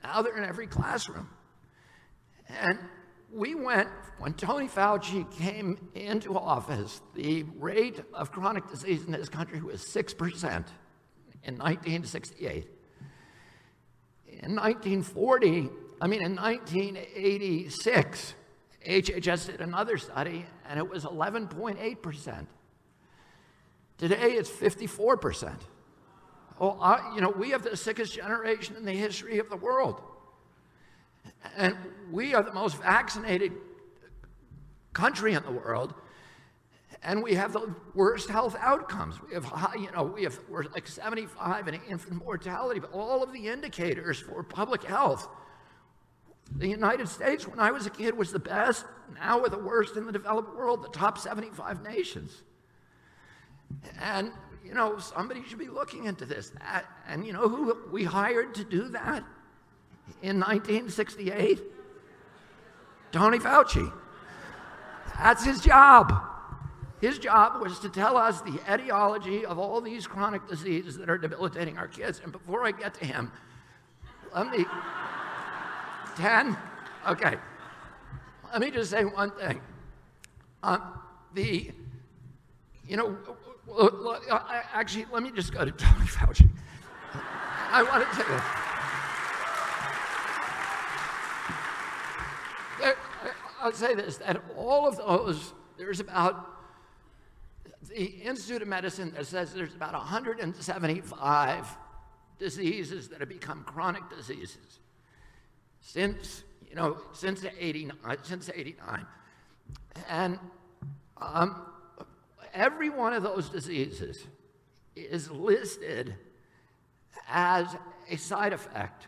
Now 0.03 0.23
they're 0.23 0.39
in 0.39 0.49
every 0.49 0.69
classroom. 0.69 1.29
And 2.49 2.79
we 3.33 3.55
went, 3.55 3.89
when 4.19 4.35
Tony 4.35 4.69
Fauci 4.69 5.31
came 5.39 5.79
into 5.95 6.37
office, 6.37 7.01
the 7.15 7.45
rate 7.59 8.01
of 8.13 8.33
chronic 8.33 8.69
disease 8.69 9.05
in 9.05 9.13
this 9.13 9.29
country 9.29 9.61
was 9.61 9.83
6% 9.83 10.65
in 11.45 11.57
1968. 11.57 12.67
In 14.27 14.57
1940, 14.57 15.69
I 16.01 16.07
mean, 16.07 16.23
in 16.23 16.35
1986, 16.35 18.35
HHS 18.87 19.47
did 19.47 19.61
another 19.61 19.99
study, 19.99 20.47
and 20.69 20.79
it 20.79 20.89
was 20.89 21.05
11.8%. 21.05 22.47
Today, 23.99 24.33
it's 24.33 24.51
54%. 24.51 25.55
Oh, 26.59 26.79
I, 26.81 27.15
you 27.15 27.21
know, 27.21 27.31
we 27.31 27.51
have 27.51 27.63
the 27.63 27.77
sickest 27.77 28.15
generation 28.15 28.77
in 28.77 28.85
the 28.85 28.93
history 28.93 29.39
of 29.39 29.51
the 29.51 29.57
world. 29.57 30.03
And 31.57 31.77
we 32.11 32.35
are 32.35 32.43
the 32.43 32.53
most 32.53 32.81
vaccinated 32.83 33.53
country 34.93 35.35
in 35.35 35.43
the 35.43 35.51
world, 35.51 35.95
and 37.03 37.23
we 37.23 37.35
have 37.35 37.53
the 37.53 37.75
worst 37.95 38.29
health 38.29 38.57
outcomes. 38.59 39.17
We 39.23 39.35
have 39.35 39.45
high, 39.45 39.77
you 39.77 39.91
know, 39.93 40.03
we 40.03 40.25
have, 40.25 40.39
we're 40.49 40.65
like 40.65 40.87
75 40.87 41.69
in 41.69 41.81
infant 41.89 42.25
mortality, 42.25 42.81
but 42.81 42.93
all 42.93 43.23
of 43.23 43.33
the 43.33 43.49
indicators 43.49 44.19
for 44.19 44.43
public 44.43 44.83
health. 44.83 45.29
The 46.57 46.69
United 46.69 47.09
States, 47.09 47.47
when 47.47 47.61
I 47.61 47.71
was 47.71 47.87
a 47.87 47.91
kid, 47.91 48.17
was 48.19 48.33
the 48.33 48.41
best. 48.41 48.85
Now 49.15 49.41
we're 49.41 49.49
the 49.49 49.59
worst 49.59 49.97
in 49.97 50.05
the 50.05 50.13
developed 50.13 50.55
world, 50.55 50.83
the 50.83 50.89
top 50.89 51.17
75 51.17 51.83
nations. 51.83 52.43
And, 54.01 54.33
you 54.65 54.75
know, 54.75 54.99
somebody 54.99 55.43
should 55.45 55.59
be 55.59 55.69
looking 55.69 56.05
into 56.05 56.27
this. 56.27 56.53
And 57.07 57.25
you 57.25 57.33
know 57.33 57.49
who 57.49 57.77
we 57.93 58.05
hired 58.05 58.55
to 58.57 58.65
do 58.65 58.89
that? 58.89 59.25
In 60.23 60.39
1968? 60.41 61.61
Tony 63.13 63.39
Fauci. 63.39 63.93
That's 65.19 65.45
his 65.45 65.61
job. 65.61 66.15
His 67.01 67.19
job 67.19 67.63
was 67.63 67.79
to 67.81 67.89
tell 67.89 68.17
us 68.17 68.43
the 68.43 68.61
etiology 68.73 69.47
of 69.47 69.59
all 69.59 69.81
these 69.81 70.07
chronic 70.07 70.47
diseases 70.49 70.99
that 70.99 71.09
are 71.09 71.19
debilitating 71.19 71.79
our 71.79 71.89
kids. 71.89 72.21
And 72.23 72.31
before 72.31 72.67
I 72.67 72.73
get 72.73 72.95
to 72.95 73.07
him, 73.07 73.33
let 74.35 74.51
me. 74.51 74.65
10? 76.17 76.57
Okay. 77.09 77.37
Let 78.53 78.61
me 78.61 78.71
just 78.71 78.91
say 78.91 79.05
one 79.05 79.31
thing. 79.31 79.61
Um, 80.63 81.01
the, 81.35 81.71
you 82.87 82.97
know, 82.97 83.17
actually, 84.75 85.07
let 85.11 85.23
me 85.23 85.31
just 85.31 85.53
go 85.55 85.65
to 85.65 85.71
Tony 85.71 86.05
Fauci. 86.07 86.49
I 87.73 87.83
want 87.83 88.09
to 88.11 88.17
tell 88.17 88.31
you. 88.31 88.70
I'll 93.61 93.73
say 93.73 93.95
this 93.95 94.17
that 94.19 94.43
all 94.57 94.89
of 94.89 94.97
those, 94.97 95.53
there's 95.77 96.01
about 96.01 96.47
the 97.89 98.05
Institute 98.05 98.63
of 98.63 98.69
Medicine 98.69 99.13
that 99.17 99.27
says 99.27 99.53
there's 99.53 99.75
about 99.75 99.93
175 99.95 101.77
diseases 102.39 103.09
that 103.09 103.21
have 103.21 103.29
become 103.29 103.65
chronic 103.65 104.03
diseases 104.09 104.81
since 105.81 106.43
you 106.69 106.75
know 106.75 106.99
since 107.13 107.45
89 107.59 107.97
since 108.23 108.51
89 108.55 109.07
and 110.09 110.39
um, 111.21 111.67
every 112.55 112.89
one 112.89 113.13
of 113.13 113.23
those 113.23 113.51
diseases 113.51 114.27
is 114.97 115.31
listed 115.31 116.15
as 117.29 117.77
a 118.09 118.17
side 118.17 118.53
effect 118.53 119.07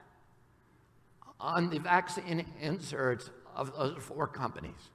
on 1.40 1.71
the 1.71 1.78
vaccine 1.78 2.47
inserts 2.61 3.30
of 3.54 3.76
those 3.76 4.02
four 4.02 4.26
companies. 4.26 4.90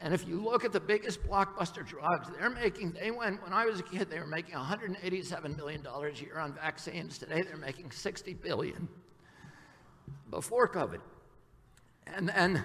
And 0.00 0.14
if 0.14 0.26
you 0.26 0.40
look 0.40 0.64
at 0.64 0.72
the 0.72 0.80
biggest 0.80 1.22
blockbuster 1.22 1.86
drugs, 1.86 2.28
they're 2.38 2.48
making, 2.48 2.92
they 2.92 3.10
went, 3.10 3.42
when 3.42 3.52
I 3.52 3.66
was 3.66 3.80
a 3.80 3.82
kid, 3.82 4.08
they 4.08 4.18
were 4.18 4.26
making 4.26 4.54
$187 4.54 5.56
million 5.56 5.86
a 5.86 6.10
year 6.12 6.38
on 6.38 6.54
vaccines. 6.54 7.18
Today, 7.18 7.42
they're 7.42 7.56
making 7.56 7.90
60 7.90 8.32
billion 8.34 8.88
before 10.30 10.68
COVID. 10.68 11.00
And 12.06 12.28
then, 12.28 12.64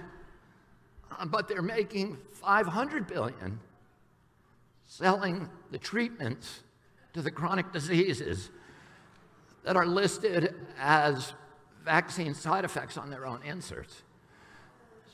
uh, 1.11 1.25
but 1.25 1.49
they're 1.49 1.61
making 1.61 2.17
500 2.33 3.05
billion 3.05 3.59
selling 4.87 5.49
the 5.71 5.77
treatments 5.77 6.61
to 7.13 7.21
the 7.21 7.31
chronic 7.31 7.73
diseases 7.73 8.49
that 9.63 9.75
are 9.75 9.85
listed 9.85 10.55
as 10.79 11.33
vaccine 11.83 12.33
side 12.33 12.63
effects 12.63 12.97
on 12.97 13.09
their 13.09 13.25
own 13.25 13.41
inserts. 13.43 14.03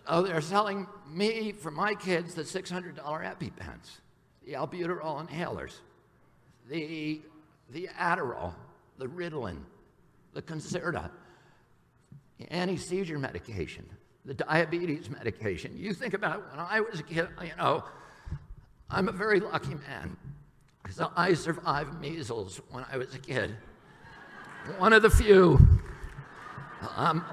Oh, 0.08 0.22
they're 0.24 0.42
selling 0.42 0.88
me, 1.10 1.52
for 1.52 1.72
my 1.72 1.94
kids, 1.94 2.34
the 2.34 2.44
$600 2.44 2.96
EpiPens, 2.96 4.00
the 4.46 4.54
albuterol 4.54 5.28
inhalers, 5.28 5.74
the, 6.70 7.22
the 7.70 7.90
Adderall, 8.00 8.54
the 8.98 9.06
Ritalin, 9.06 9.58
the 10.34 10.42
Concerta, 10.42 11.10
the 12.40 12.52
anti-seizure 12.52 13.20
medication, 13.20 13.86
the 14.26 14.34
diabetes 14.34 15.10
medication. 15.10 15.78
You 15.78 15.94
think 15.94 16.14
about 16.14 16.40
it 16.40 16.44
when 16.50 16.60
I 16.60 16.80
was 16.82 17.00
a 17.00 17.04
kid, 17.04 17.28
you 17.44 17.56
know, 17.58 17.84
I'm 18.90 19.08
a 19.08 19.12
very 19.12 19.40
lucky 19.40 19.76
man 19.76 20.18
because 20.84 21.00
I 21.16 21.34
survived 21.34 22.00
measles 22.02 22.60
when 22.72 22.86
I 22.92 22.98
was 22.98 23.14
a 23.14 23.20
kid. 23.20 23.56
One 24.78 24.94
of 24.94 25.02
the 25.02 25.10
few. 25.10 25.60
Um, 26.96 27.24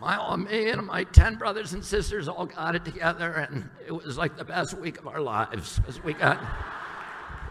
my, 0.00 0.34
me 0.36 0.70
and 0.70 0.86
my 0.86 1.04
10 1.04 1.36
brothers 1.36 1.74
and 1.74 1.84
sisters 1.84 2.26
all 2.26 2.46
got 2.46 2.74
it 2.74 2.86
together, 2.86 3.32
and 3.32 3.68
it 3.86 3.92
was 3.92 4.16
like 4.16 4.36
the 4.38 4.44
best 4.44 4.72
week 4.74 4.98
of 4.98 5.06
our 5.06 5.20
lives 5.20 5.78
because 5.78 6.02
we 6.02 6.14
got 6.14 6.40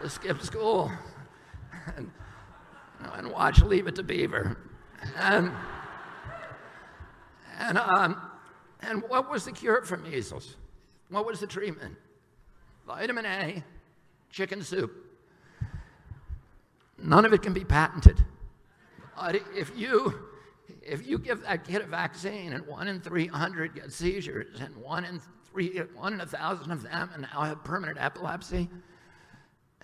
to 0.02 0.10
skip 0.10 0.42
school 0.42 0.90
and, 1.96 2.10
you 2.98 3.06
know, 3.06 3.12
and 3.12 3.30
watch 3.30 3.62
Leave 3.62 3.86
It 3.86 3.94
to 3.94 4.02
Beaver. 4.02 4.58
And, 5.16 5.52
and, 7.56 7.78
um, 7.78 8.20
and 8.80 9.04
what 9.08 9.30
was 9.30 9.44
the 9.44 9.52
cure 9.52 9.82
for 9.82 9.96
measles? 9.96 10.56
What 11.08 11.24
was 11.24 11.38
the 11.38 11.46
treatment? 11.46 11.94
Vitamin 12.84 13.26
A, 13.26 13.62
chicken 14.30 14.62
soup. 14.62 14.90
None 16.98 17.24
of 17.24 17.32
it 17.32 17.42
can 17.42 17.52
be 17.52 17.64
patented. 17.64 18.24
But 19.16 19.36
if 19.54 19.70
you 19.76 20.29
if 20.82 21.06
you 21.06 21.18
give 21.18 21.42
that 21.42 21.64
kid 21.64 21.82
a 21.82 21.86
vaccine 21.86 22.52
and 22.52 22.66
one 22.66 22.88
in 22.88 23.00
300 23.00 23.74
get 23.74 23.92
seizures 23.92 24.60
and 24.60 24.76
one 24.76 25.04
in 25.04 25.20
three, 25.50 25.78
one 25.94 26.14
in 26.14 26.20
a 26.20 26.26
thousand 26.26 26.70
of 26.70 26.82
them 26.82 27.10
and 27.12 27.22
now 27.22 27.42
have 27.42 27.62
permanent 27.64 27.98
epilepsy, 28.00 28.68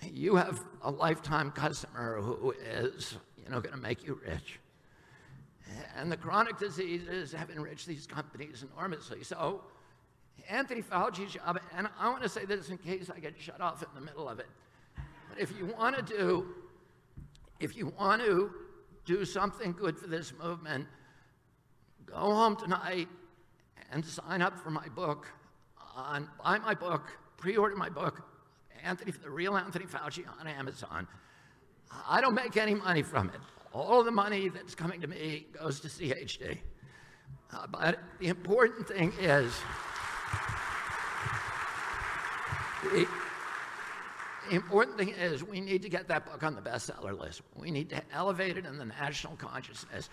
you 0.02 0.37
have 0.37 0.61
a 0.83 0.90
lifetime 0.90 1.50
customer 1.50 2.21
who 2.21 2.52
is, 2.52 3.16
you 3.43 3.50
know, 3.50 3.61
going 3.61 3.75
to 3.75 3.81
make 3.81 4.07
you 4.07 4.21
rich. 4.26 4.61
And 5.97 6.12
the 6.12 6.16
chronic 6.16 6.59
diseases 6.59 7.33
have 7.33 7.50
enriched 7.50 7.87
these 7.87 8.07
companies 8.07 8.64
enormously. 8.73 9.25
So 9.25 9.62
Anthony 10.49 10.83
Fauci's 10.83 11.33
job, 11.33 11.59
and 11.76 11.88
I 11.99 12.09
want 12.09 12.23
to 12.23 12.28
say 12.28 12.45
this 12.45 12.69
in 12.69 12.78
case 12.78 13.11
I 13.14 13.19
get 13.19 13.35
shut 13.38 13.61
off 13.61 13.83
in 13.83 13.88
the 13.95 14.00
middle 14.00 14.28
of 14.28 14.38
it. 14.38 14.47
But 15.28 15.40
if 15.40 15.57
you 15.57 15.66
want 15.66 15.97
to 15.97 16.02
do, 16.02 16.47
if 17.59 17.76
you 17.76 17.93
want 17.99 18.23
to 18.23 18.50
do 19.07 19.25
something 19.25 19.73
good 19.73 19.97
for 19.99 20.09
this 20.09 20.33
movement, 20.43 20.87
go 22.05 22.17
home 22.17 22.57
tonight 22.57 23.09
and 23.93 24.05
sign 24.05 24.43
up 24.43 24.59
for 24.59 24.71
my 24.71 24.89
book 24.89 25.27
on 25.95 26.29
buy 26.43 26.59
my 26.59 26.75
book, 26.75 27.09
pre-order 27.39 27.75
my 27.75 27.89
book, 27.89 28.23
Anthony, 28.85 29.13
the 29.23 29.31
real 29.31 29.57
Anthony 29.57 29.87
Fauci 29.87 30.25
on 30.39 30.47
Amazon. 30.47 31.07
I 32.09 32.21
don't 32.21 32.35
make 32.35 32.57
any 32.57 32.75
money 32.75 33.03
from 33.03 33.31
it. 33.31 33.41
All 33.73 34.03
the 34.03 34.11
money 34.11 34.49
that's 34.49 34.75
coming 34.75 35.01
to 35.01 35.07
me 35.07 35.47
goes 35.59 35.81
to 35.81 35.89
CHD. 35.89 36.59
Uh, 37.53 37.67
but 37.69 37.99
the 38.19 38.29
important 38.29 38.89
thing 38.89 39.13
is 39.21 39.53
the, 42.83 43.07
the 44.49 44.57
important 44.57 44.97
thing 44.99 45.11
is 45.11 45.45
we 45.45 45.61
need 45.61 45.83
to 45.83 45.88
get 45.88 46.09
that 46.09 46.26
book 46.26 46.43
on 46.43 46.55
the 46.55 46.61
bestseller 46.61 47.19
list. 47.19 47.43
We 47.55 47.71
need 47.71 47.91
to 47.91 48.03
elevate 48.12 48.57
it 48.57 48.67
in 48.67 48.79
the 48.79 48.85
national 48.85 49.37
consciousness. 49.37 50.09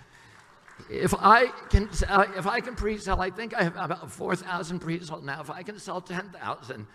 If 0.90 1.14
I 1.18 1.48
can, 1.70 1.92
sell, 1.94 2.22
if 2.36 2.48
I 2.48 2.60
can 2.60 2.76
pre-sell, 2.76 3.22
I 3.22 3.30
think 3.30 3.54
I 3.54 3.64
have 3.64 3.76
about 3.76 4.12
4,000 4.12 4.80
pre-sold 4.80 5.24
now. 5.24 5.42
If 5.42 5.50
I 5.50 5.62
can 5.64 5.78
sell 5.78 6.02
10,000, 6.02 6.88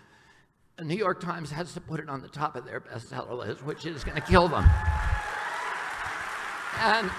the 0.77 0.83
New 0.83 0.95
York 0.95 1.21
Times 1.21 1.51
has 1.51 1.73
to 1.73 1.81
put 1.81 1.99
it 1.99 2.09
on 2.09 2.21
the 2.21 2.27
top 2.27 2.55
of 2.55 2.65
their 2.65 2.81
bestseller 2.81 3.37
list, 3.37 3.63
which 3.63 3.85
is 3.85 4.03
going 4.03 4.15
to 4.15 4.27
kill 4.27 4.47
them. 4.47 4.63
And 6.81 7.09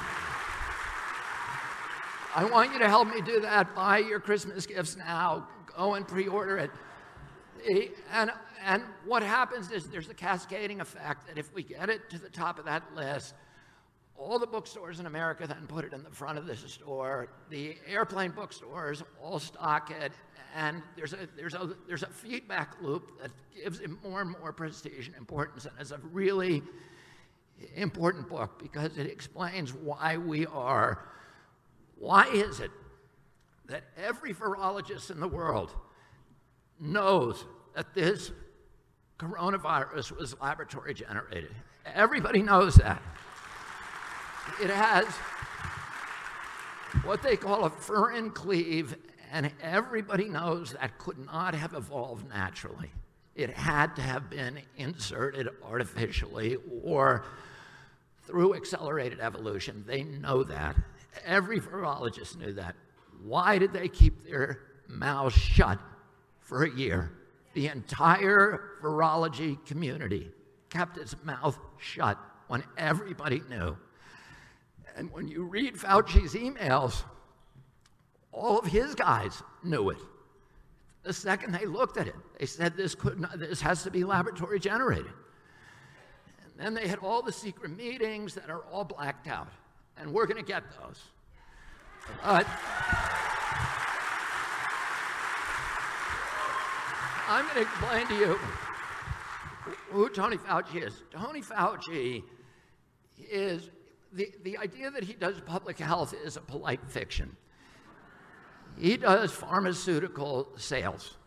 I 2.34 2.44
want 2.44 2.72
you 2.72 2.78
to 2.78 2.88
help 2.88 3.08
me 3.08 3.20
do 3.20 3.40
that. 3.40 3.74
Buy 3.74 3.98
your 3.98 4.20
Christmas 4.20 4.66
gifts 4.66 4.96
now. 4.96 5.48
Go 5.76 5.94
and 5.94 6.06
pre-order 6.06 6.58
it. 6.58 6.70
And 8.12 8.30
and 8.64 8.82
what 9.06 9.22
happens 9.22 9.70
is 9.70 9.88
there's 9.88 10.08
a 10.08 10.14
cascading 10.14 10.80
effect 10.80 11.26
that 11.28 11.38
if 11.38 11.52
we 11.54 11.62
get 11.62 11.88
it 11.88 12.10
to 12.10 12.18
the 12.18 12.28
top 12.28 12.58
of 12.58 12.64
that 12.66 12.82
list, 12.94 13.34
all 14.16 14.38
the 14.38 14.46
bookstores 14.46 15.00
in 15.00 15.06
America 15.06 15.46
then 15.46 15.66
put 15.66 15.84
it 15.84 15.94
in 15.94 16.02
the 16.02 16.10
front 16.10 16.36
of 16.36 16.46
the 16.46 16.54
store. 16.54 17.28
The 17.48 17.76
airplane 17.86 18.32
bookstores 18.32 19.02
all 19.22 19.38
stock 19.38 19.90
it, 19.90 20.12
and 20.54 20.82
there's 20.94 21.14
a 21.14 21.28
there's 21.36 21.54
a 21.54 21.74
there's 21.88 22.02
a 22.02 22.08
feedback 22.08 22.76
loop 22.82 23.20
that 23.22 23.30
gives 23.54 23.80
it 23.80 23.90
more 24.04 24.20
and 24.20 24.36
more 24.38 24.52
prestige 24.52 25.06
and 25.06 25.16
importance, 25.16 25.64
and 25.64 25.74
it's 25.80 25.90
a 25.90 26.00
really 26.12 26.62
important 27.76 28.28
book 28.28 28.62
because 28.62 28.96
it 28.98 29.06
explains 29.06 29.72
why 29.72 30.18
we 30.18 30.46
are. 30.46 31.08
Why 31.98 32.26
is 32.28 32.60
it 32.60 32.70
that 33.66 33.84
every 33.96 34.34
virologist 34.34 35.10
in 35.10 35.20
the 35.20 35.28
world 35.28 35.74
knows 36.78 37.46
that 37.74 37.94
this 37.94 38.32
coronavirus 39.20 40.16
was 40.16 40.40
laboratory 40.40 40.94
generated. 40.94 41.54
Everybody 41.94 42.42
knows 42.42 42.76
that. 42.76 43.02
It 44.62 44.70
has 44.70 45.04
what 47.04 47.22
they 47.22 47.36
call 47.36 47.64
a 47.64 47.70
furin 47.70 48.34
cleave, 48.34 48.96
and 49.30 49.52
everybody 49.62 50.28
knows 50.28 50.72
that 50.72 50.98
could 50.98 51.18
not 51.18 51.54
have 51.54 51.74
evolved 51.74 52.28
naturally. 52.28 52.90
It 53.34 53.50
had 53.50 53.94
to 53.96 54.02
have 54.02 54.30
been 54.30 54.60
inserted 54.76 55.48
artificially 55.64 56.56
or 56.82 57.24
through 58.26 58.54
accelerated 58.54 59.20
evolution. 59.20 59.84
They 59.86 60.02
know 60.02 60.44
that. 60.44 60.76
Every 61.24 61.60
virologist 61.60 62.38
knew 62.38 62.52
that. 62.54 62.74
Why 63.22 63.58
did 63.58 63.72
they 63.72 63.88
keep 63.88 64.24
their 64.24 64.60
mouths 64.88 65.36
shut 65.36 65.78
for 66.40 66.64
a 66.64 66.70
year? 66.70 67.12
The 67.54 67.66
entire 67.68 68.78
virology 68.82 69.64
community 69.66 70.30
kept 70.68 70.96
its 70.98 71.16
mouth 71.24 71.58
shut 71.78 72.18
when 72.48 72.62
everybody 72.76 73.42
knew. 73.48 73.76
And 74.96 75.10
when 75.12 75.28
you 75.28 75.44
read 75.44 75.74
Fauci's 75.74 76.34
emails, 76.34 77.02
all 78.32 78.58
of 78.58 78.66
his 78.66 78.94
guys 78.94 79.42
knew 79.62 79.90
it. 79.90 79.98
The 81.02 81.12
second 81.12 81.52
they 81.52 81.66
looked 81.66 81.96
at 81.96 82.06
it, 82.06 82.14
they 82.38 82.46
said 82.46 82.76
this, 82.76 82.94
could 82.94 83.18
not, 83.18 83.38
this 83.38 83.60
has 83.60 83.82
to 83.84 83.90
be 83.90 84.04
laboratory 84.04 84.60
generated. 84.60 85.12
And 86.42 86.52
then 86.56 86.74
they 86.74 86.86
had 86.86 86.98
all 86.98 87.22
the 87.22 87.32
secret 87.32 87.76
meetings 87.76 88.34
that 88.34 88.50
are 88.50 88.62
all 88.70 88.84
blacked 88.84 89.26
out. 89.26 89.48
And 89.96 90.12
we're 90.12 90.26
going 90.26 90.42
to 90.42 90.46
get 90.46 90.62
those. 90.80 91.00
But. 92.22 92.46
I'm 97.30 97.44
going 97.44 97.54
to 97.54 97.62
explain 97.62 98.08
to 98.08 98.14
you 98.16 98.38
who 99.90 100.08
Tony 100.08 100.36
Fauci 100.36 100.84
is. 100.84 101.04
Tony 101.12 101.40
Fauci 101.40 102.24
is 103.30 103.70
the, 104.12 104.34
the 104.42 104.58
idea 104.58 104.90
that 104.90 105.04
he 105.04 105.12
does 105.12 105.40
public 105.40 105.78
health 105.78 106.12
is 106.24 106.36
a 106.36 106.40
polite 106.40 106.80
fiction. 106.88 107.36
He 108.76 108.96
does 108.96 109.30
pharmaceutical 109.30 110.48
sales. 110.56 111.18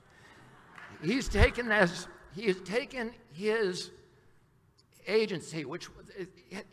He's 1.02 1.30
taken 1.30 1.70
this, 1.70 2.06
he 2.36 2.48
has 2.48 2.60
taken 2.60 3.14
his 3.32 3.92
agency, 5.08 5.64
which 5.64 5.88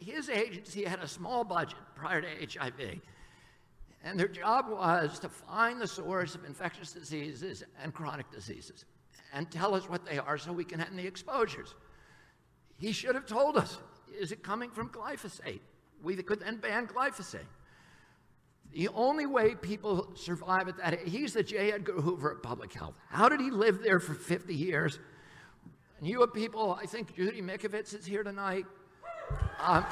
his 0.00 0.28
agency 0.28 0.82
had 0.82 0.98
a 0.98 1.08
small 1.08 1.44
budget 1.44 1.78
prior 1.94 2.20
to 2.20 2.26
HIV. 2.28 2.98
And 4.02 4.18
their 4.18 4.26
job 4.26 4.68
was 4.68 5.20
to 5.20 5.28
find 5.28 5.80
the 5.80 5.86
source 5.86 6.34
of 6.34 6.44
infectious 6.44 6.92
diseases 6.92 7.62
and 7.80 7.94
chronic 7.94 8.28
diseases 8.32 8.86
and 9.32 9.50
tell 9.50 9.74
us 9.74 9.88
what 9.88 10.04
they 10.04 10.18
are 10.18 10.38
so 10.38 10.52
we 10.52 10.64
can 10.64 10.80
end 10.80 10.98
the 10.98 11.06
exposures. 11.06 11.74
He 12.78 12.92
should 12.92 13.14
have 13.14 13.26
told 13.26 13.56
us 13.56 13.78
is 14.18 14.32
it 14.32 14.42
coming 14.42 14.70
from 14.70 14.88
glyphosate? 14.88 15.60
We 16.02 16.16
could 16.16 16.40
then 16.40 16.56
ban 16.56 16.86
glyphosate. 16.86 17.46
The 18.72 18.88
only 18.88 19.26
way 19.26 19.54
people 19.54 20.12
survive 20.14 20.68
at 20.68 20.76
that, 20.78 21.08
he's 21.08 21.32
the 21.34 21.42
J. 21.42 21.72
Edgar 21.72 22.00
Hoover 22.00 22.32
of 22.32 22.42
public 22.42 22.72
health. 22.72 22.94
How 23.08 23.28
did 23.28 23.40
he 23.40 23.50
live 23.50 23.82
there 23.82 23.98
for 23.98 24.14
50 24.14 24.54
years? 24.54 24.98
And 25.98 26.08
you 26.08 26.20
have 26.20 26.32
people, 26.32 26.78
I 26.80 26.86
think 26.86 27.14
Judy 27.14 27.42
Mikovits 27.42 27.98
is 27.98 28.06
here 28.06 28.22
tonight. 28.22 28.64
Um, 29.58 29.84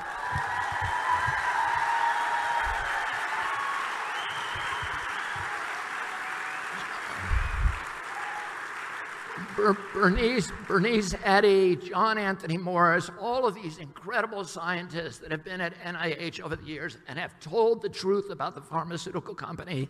Bernice, 9.59 10.53
Bernice 10.68 11.14
Eddy, 11.25 11.75
John 11.75 12.16
Anthony 12.16 12.57
Morris, 12.57 13.11
all 13.21 13.44
of 13.44 13.57
these 13.57 13.79
incredible 13.79 14.44
scientists 14.44 15.18
that 15.18 15.33
have 15.33 15.44
been 15.44 15.61
at 15.61 15.75
NIH 15.83 16.40
over 16.40 16.55
the 16.55 16.64
years 16.64 16.97
and 17.09 17.18
have 17.18 17.38
told 17.40 17.83
the 17.83 17.88
truth 17.88 18.31
about 18.31 18.55
the 18.55 18.61
pharmaceutical 18.61 19.35
company, 19.35 19.88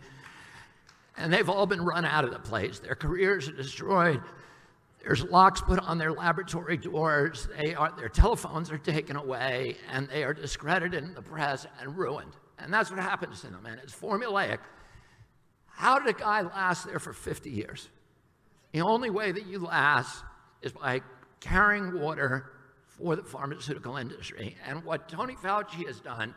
and 1.17 1.31
they've 1.31 1.49
all 1.49 1.67
been 1.67 1.81
run 1.81 2.03
out 2.03 2.25
of 2.25 2.31
the 2.31 2.39
place. 2.39 2.79
Their 2.79 2.95
careers 2.95 3.47
are 3.47 3.53
destroyed. 3.53 4.21
There's 5.03 5.23
locks 5.25 5.61
put 5.61 5.79
on 5.79 5.99
their 5.99 6.13
laboratory 6.13 6.77
doors. 6.77 7.47
They 7.57 7.75
are, 7.75 7.93
their 7.95 8.09
telephones 8.09 8.71
are 8.71 8.77
taken 8.77 9.17
away, 9.17 9.77
and 9.91 10.09
they 10.09 10.23
are 10.23 10.33
discredited 10.33 11.03
in 11.03 11.13
the 11.13 11.21
press 11.21 11.67
and 11.79 11.95
ruined. 11.95 12.35
And 12.57 12.73
that's 12.73 12.89
what 12.89 12.99
happens 12.99 13.41
to 13.41 13.47
them, 13.47 13.65
and 13.67 13.79
it's 13.79 13.93
formulaic. 13.93 14.59
How 15.67 15.99
did 15.99 16.13
a 16.13 16.19
guy 16.19 16.41
last 16.41 16.87
there 16.87 16.99
for 16.99 17.13
50 17.13 17.49
years? 17.51 17.87
The 18.71 18.81
only 18.81 19.09
way 19.09 19.31
that 19.31 19.47
you 19.47 19.59
last 19.59 20.23
is 20.61 20.71
by 20.71 21.01
carrying 21.39 21.99
water 21.99 22.51
for 22.87 23.15
the 23.15 23.23
pharmaceutical 23.23 23.97
industry. 23.97 24.55
And 24.65 24.83
what 24.83 25.09
Tony 25.09 25.35
Fauci 25.35 25.87
has 25.87 25.99
done 25.99 26.35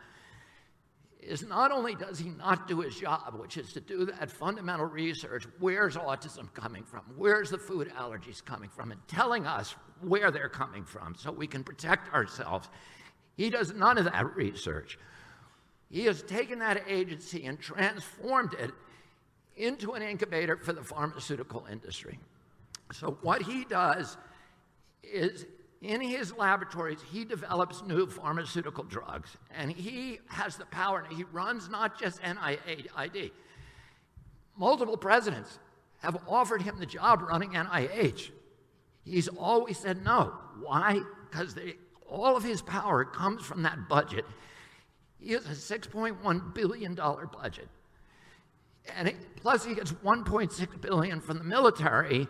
is 1.19 1.45
not 1.45 1.71
only 1.71 1.95
does 1.95 2.19
he 2.19 2.29
not 2.29 2.67
do 2.67 2.81
his 2.81 2.95
job, 2.97 3.35
which 3.37 3.57
is 3.57 3.71
to 3.73 3.79
do 3.79 4.05
that 4.05 4.29
fundamental 4.29 4.85
research 4.85 5.45
where's 5.59 5.95
autism 5.95 6.53
coming 6.53 6.83
from, 6.83 7.01
where's 7.15 7.49
the 7.49 7.57
food 7.57 7.91
allergies 7.97 8.43
coming 8.43 8.69
from, 8.69 8.91
and 8.91 8.99
telling 9.07 9.45
us 9.45 9.75
where 10.01 10.31
they're 10.31 10.49
coming 10.49 10.83
from 10.83 11.15
so 11.15 11.31
we 11.31 11.47
can 11.47 11.63
protect 11.63 12.13
ourselves. 12.13 12.69
He 13.37 13.49
does 13.49 13.73
none 13.73 13.97
of 13.97 14.05
that 14.05 14.35
research. 14.35 14.97
He 15.89 16.05
has 16.05 16.23
taken 16.23 16.59
that 16.59 16.83
agency 16.87 17.45
and 17.45 17.59
transformed 17.59 18.53
it 18.55 18.71
into 19.55 19.93
an 19.93 20.01
incubator 20.01 20.57
for 20.57 20.73
the 20.73 20.83
pharmaceutical 20.83 21.65
industry. 21.71 22.19
So, 22.91 23.17
what 23.21 23.41
he 23.41 23.65
does 23.65 24.17
is 25.03 25.45
in 25.81 25.99
his 25.99 26.33
laboratories, 26.35 26.99
he 27.11 27.25
develops 27.25 27.83
new 27.83 28.07
pharmaceutical 28.07 28.85
drugs, 28.85 29.35
and 29.53 29.69
he 29.71 30.19
has 30.27 30.55
the 30.55 30.65
power. 30.65 31.01
and 31.01 31.15
He 31.15 31.25
runs 31.25 31.69
not 31.69 31.99
just 31.99 32.21
NIAID. 32.21 33.31
Multiple 34.55 34.97
presidents 34.97 35.59
have 36.01 36.17
offered 36.27 36.61
him 36.61 36.79
the 36.79 36.85
job 36.85 37.21
running 37.21 37.51
NIH. 37.51 38.31
He's 39.03 39.27
always 39.27 39.77
said 39.77 40.03
no. 40.05 40.33
Why? 40.61 41.01
Because 41.29 41.55
all 42.09 42.37
of 42.37 42.43
his 42.43 42.61
power 42.61 43.03
comes 43.03 43.43
from 43.43 43.63
that 43.63 43.89
budget. 43.89 44.25
He 45.19 45.33
has 45.33 45.45
a 45.45 45.79
$6.1 45.79 46.53
billion 46.53 46.95
budget. 46.95 47.67
And 48.97 49.07
it, 49.07 49.35
plus 49.35 49.65
he 49.65 49.75
gets 49.75 49.91
1.6 49.91 50.81
billion 50.81 51.21
from 51.21 51.37
the 51.37 51.43
military, 51.43 52.27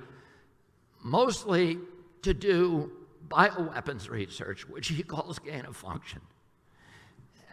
mostly 1.04 1.78
to 2.22 2.34
do 2.34 2.92
bioweapons 3.28 4.10
research, 4.10 4.68
which 4.68 4.88
he 4.90 5.04
calls 5.04 5.40
gain 5.40 5.66
of 5.66 5.76
function. 5.76 6.22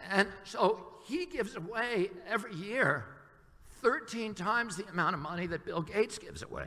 And 0.09 0.27
so 0.43 0.79
he 1.05 1.25
gives 1.25 1.55
away 1.55 2.09
every 2.27 2.55
year 2.55 3.05
13 3.81 4.33
times 4.35 4.77
the 4.77 4.87
amount 4.87 5.15
of 5.15 5.21
money 5.21 5.47
that 5.47 5.65
Bill 5.65 5.81
Gates 5.81 6.17
gives 6.17 6.43
away. 6.43 6.65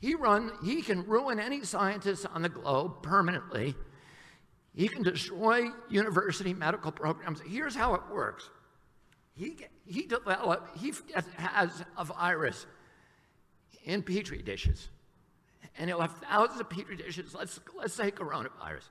He, 0.00 0.14
run, 0.14 0.52
he 0.62 0.82
can 0.82 1.06
ruin 1.06 1.40
any 1.40 1.64
scientist 1.64 2.26
on 2.32 2.42
the 2.42 2.48
globe 2.48 3.02
permanently. 3.02 3.74
He 4.74 4.88
can 4.88 5.02
destroy 5.02 5.68
university 5.88 6.52
medical 6.52 6.92
programs. 6.92 7.40
Here's 7.40 7.74
how 7.74 7.94
it 7.94 8.02
works. 8.12 8.50
He, 9.36 9.56
he 9.84 10.06
developed, 10.06 10.76
he 10.78 10.92
has 11.36 11.84
a 11.96 12.04
virus 12.04 12.66
in 13.84 14.02
petri 14.02 14.42
dishes 14.42 14.88
and 15.76 15.90
he'll 15.90 16.00
have 16.00 16.14
thousands 16.18 16.60
of 16.60 16.70
petri 16.70 16.96
dishes. 16.96 17.34
Let's, 17.34 17.58
let's 17.76 17.94
say 17.94 18.10
coronavirus. 18.10 18.88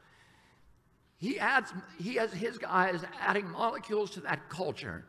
He, 1.17 1.39
adds, 1.39 1.71
he 1.97 2.15
has 2.15 2.34
his 2.34 2.58
guys 2.58 3.01
adding 3.21 3.49
molecules 3.49 4.12
to 4.12 4.19
that 4.21 4.49
culture 4.49 5.06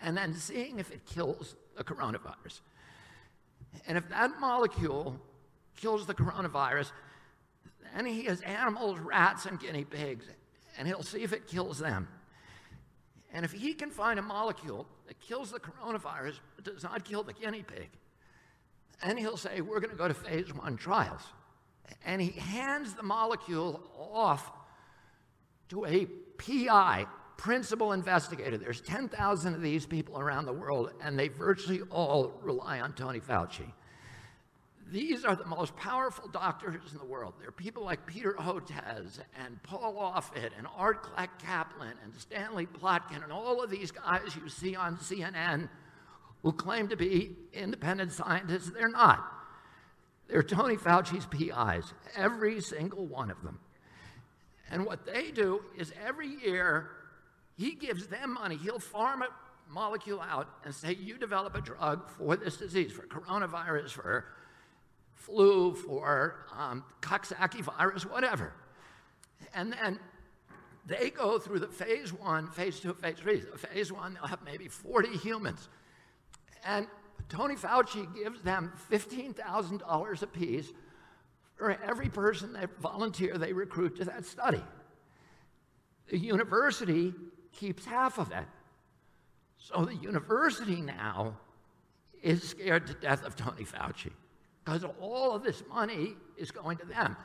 and 0.00 0.16
then 0.16 0.34
seeing 0.34 0.78
if 0.78 0.90
it 0.90 1.06
kills 1.06 1.56
the 1.76 1.84
coronavirus. 1.84 2.60
And 3.86 3.96
if 3.96 4.08
that 4.10 4.38
molecule 4.38 5.18
kills 5.76 6.06
the 6.06 6.14
coronavirus, 6.14 6.92
then 7.94 8.04
he 8.04 8.24
has 8.24 8.42
animals, 8.42 8.98
rats, 8.98 9.46
and 9.46 9.58
guinea 9.58 9.84
pigs, 9.84 10.26
and 10.78 10.86
he'll 10.86 11.02
see 11.02 11.22
if 11.22 11.32
it 11.32 11.46
kills 11.46 11.78
them. 11.78 12.08
And 13.32 13.44
if 13.44 13.52
he 13.52 13.74
can 13.74 13.90
find 13.90 14.18
a 14.18 14.22
molecule 14.22 14.86
that 15.06 15.20
kills 15.20 15.50
the 15.50 15.60
coronavirus 15.60 16.40
but 16.56 16.64
does 16.64 16.82
not 16.82 17.04
kill 17.04 17.22
the 17.22 17.32
guinea 17.32 17.62
pig, 17.62 17.90
then 19.04 19.16
he'll 19.16 19.36
say, 19.36 19.60
We're 19.60 19.80
going 19.80 19.90
to 19.90 19.96
go 19.96 20.08
to 20.08 20.14
phase 20.14 20.52
one 20.54 20.76
trials. 20.76 21.22
And 22.04 22.20
he 22.20 22.38
hands 22.38 22.94
the 22.94 23.02
molecule 23.02 23.82
off 23.96 24.50
to 25.68 25.84
a 25.84 26.06
PI, 26.38 27.06
principal 27.36 27.92
investigator. 27.92 28.58
There's 28.58 28.80
10,000 28.80 29.54
of 29.54 29.62
these 29.62 29.86
people 29.86 30.18
around 30.18 30.46
the 30.46 30.52
world, 30.52 30.92
and 31.02 31.18
they 31.18 31.28
virtually 31.28 31.82
all 31.90 32.38
rely 32.42 32.80
on 32.80 32.92
Tony 32.92 33.20
Fauci. 33.20 33.72
These 34.90 35.24
are 35.24 35.36
the 35.36 35.44
most 35.44 35.76
powerful 35.76 36.28
doctors 36.28 36.92
in 36.92 36.98
the 36.98 37.04
world. 37.04 37.34
They're 37.38 37.52
people 37.52 37.84
like 37.84 38.06
Peter 38.06 38.34
Hotez 38.38 39.18
and 39.44 39.62
Paul 39.62 39.94
Offit 39.94 40.50
and 40.56 40.66
Art 40.76 41.06
Caplan 41.38 41.92
and 42.02 42.14
Stanley 42.16 42.66
Plotkin 42.66 43.22
and 43.22 43.30
all 43.30 43.62
of 43.62 43.70
these 43.70 43.90
guys 43.90 44.34
you 44.34 44.48
see 44.48 44.74
on 44.74 44.96
CNN 44.96 45.68
who 46.42 46.52
claim 46.52 46.88
to 46.88 46.96
be 46.96 47.36
independent 47.52 48.12
scientists. 48.12 48.70
They're 48.70 48.88
not. 48.88 49.30
They're 50.28 50.42
Tony 50.42 50.76
Fauci's 50.76 51.26
PIs, 51.26 51.92
every 52.16 52.60
single 52.60 53.06
one 53.06 53.30
of 53.30 53.42
them. 53.42 53.58
And 54.70 54.86
what 54.86 55.04
they 55.04 55.30
do 55.30 55.62
is 55.76 55.92
every 56.06 56.28
year 56.28 56.90
he 57.56 57.74
gives 57.74 58.06
them 58.06 58.34
money. 58.34 58.56
He'll 58.56 58.78
farm 58.78 59.22
a 59.22 59.28
molecule 59.70 60.20
out 60.20 60.48
and 60.64 60.74
say, 60.74 60.96
You 60.98 61.18
develop 61.18 61.54
a 61.54 61.60
drug 61.60 62.08
for 62.10 62.36
this 62.36 62.56
disease, 62.56 62.92
for 62.92 63.02
coronavirus, 63.06 63.90
for 63.90 64.24
flu, 65.18 65.74
for 65.74 66.46
um, 66.56 66.84
Coxsackie 67.00 67.62
virus, 67.62 68.04
whatever. 68.04 68.52
And 69.54 69.72
then 69.72 69.98
they 70.86 71.10
go 71.10 71.38
through 71.38 71.58
the 71.58 71.68
phase 71.68 72.12
one, 72.12 72.48
phase 72.48 72.80
two, 72.80 72.94
phase 72.94 73.18
three. 73.18 73.40
Phase 73.40 73.92
one, 73.92 74.14
they'll 74.14 74.26
have 74.26 74.42
maybe 74.44 74.68
40 74.68 75.16
humans. 75.18 75.68
And 76.64 76.86
Tony 77.28 77.56
Fauci 77.56 78.12
gives 78.14 78.40
them 78.42 78.72
$15,000 78.90 80.22
apiece 80.22 80.72
for 81.56 81.76
every 81.84 82.08
person 82.08 82.52
they 82.52 82.66
volunteer 82.80 83.36
they 83.36 83.52
recruit 83.52 83.96
to 83.96 84.04
that 84.04 84.24
study. 84.24 84.62
The 86.08 86.18
university 86.18 87.12
keeps 87.52 87.84
half 87.84 88.18
of 88.18 88.32
it. 88.32 88.46
So 89.58 89.84
the 89.84 89.96
university 89.96 90.80
now 90.80 91.36
is 92.22 92.42
scared 92.42 92.86
to 92.86 92.94
death 92.94 93.24
of 93.24 93.36
Tony 93.36 93.64
Fauci 93.64 94.12
because 94.68 94.84
all 95.00 95.34
of 95.34 95.42
this 95.42 95.62
money 95.70 96.14
is 96.36 96.50
going 96.50 96.76
to 96.76 96.84
them. 96.84 97.16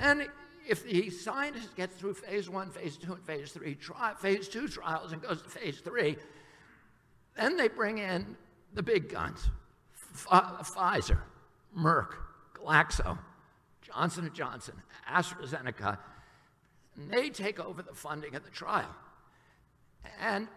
Then, 0.00 0.26
if 0.68 0.82
the 0.82 1.10
scientist 1.10 1.76
gets 1.76 1.94
through 1.94 2.14
phase 2.14 2.50
one, 2.50 2.70
phase 2.70 2.96
two, 2.96 3.12
and 3.12 3.24
phase 3.24 3.52
three, 3.52 3.76
tri- 3.76 4.14
phase 4.18 4.48
two 4.48 4.66
trials 4.66 5.12
and 5.12 5.22
goes 5.22 5.40
to 5.42 5.48
phase 5.48 5.78
three, 5.78 6.16
then 7.36 7.56
they 7.56 7.68
bring 7.68 7.98
in 7.98 8.36
the 8.74 8.82
big 8.82 9.08
guns 9.08 9.48
Pfizer, 10.12 11.20
Merck, 11.78 12.14
Glaxo, 12.52 13.16
Johnson 13.80 14.28
& 14.32 14.34
Johnson, 14.34 14.74
AstraZeneca, 15.08 15.98
and 16.96 17.10
they 17.12 17.30
take 17.30 17.60
over 17.60 17.80
the 17.80 17.94
funding 17.94 18.34
of 18.34 18.42
the 18.42 18.50
trial. 18.50 18.92
And 20.20 20.48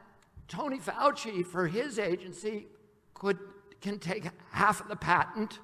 Tony 0.48 0.80
Fauci, 0.80 1.46
for 1.46 1.68
his 1.68 2.00
agency, 2.00 2.66
could, 3.14 3.38
can 3.80 4.00
take 4.00 4.26
half 4.52 4.82
of 4.82 4.88
the 4.88 4.96
patent. 4.96 5.60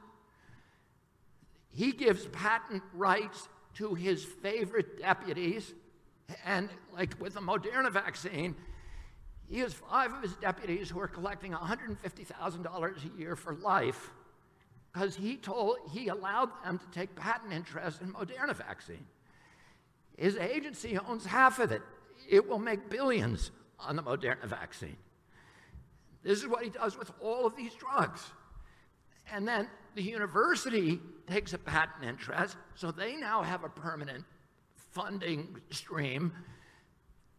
He 1.69 1.91
gives 1.91 2.25
patent 2.27 2.81
rights 2.93 3.47
to 3.75 3.93
his 3.93 4.23
favorite 4.23 4.99
deputies. 4.99 5.73
And 6.45 6.69
like 6.93 7.19
with 7.19 7.35
the 7.35 7.41
Moderna 7.41 7.91
vaccine, 7.91 8.55
he 9.47 9.59
has 9.59 9.73
five 9.73 10.11
of 10.13 10.21
his 10.21 10.35
deputies 10.35 10.89
who 10.89 10.99
are 10.99 11.07
collecting 11.07 11.53
$150,000 11.53 13.15
a 13.15 13.19
year 13.19 13.35
for 13.35 13.53
life 13.55 14.11
because 14.91 15.15
he 15.15 15.37
told 15.37 15.77
he 15.91 16.07
allowed 16.07 16.49
them 16.63 16.79
to 16.79 16.85
take 16.99 17.15
patent 17.15 17.53
interest 17.53 18.01
in 18.01 18.13
Moderna 18.13 18.55
vaccine. 18.55 19.05
His 20.17 20.35
agency 20.37 20.97
owns 20.97 21.25
half 21.25 21.59
of 21.59 21.71
it. 21.71 21.81
It 22.27 22.49
will 22.49 22.59
make 22.59 22.89
billions 22.89 23.51
on 23.79 23.95
the 23.95 24.01
Moderna 24.01 24.45
vaccine. 24.45 24.97
This 26.23 26.39
is 26.39 26.47
what 26.47 26.63
he 26.63 26.69
does 26.69 26.97
with 26.97 27.11
all 27.21 27.45
of 27.45 27.55
these 27.55 27.73
drugs. 27.75 28.31
And 29.33 29.47
then 29.47 29.67
the 29.95 30.03
university 30.03 30.99
takes 31.27 31.53
a 31.53 31.57
patent 31.57 32.05
interest, 32.05 32.57
so 32.75 32.91
they 32.91 33.15
now 33.15 33.41
have 33.41 33.63
a 33.63 33.69
permanent 33.69 34.23
funding 34.75 35.59
stream. 35.69 36.31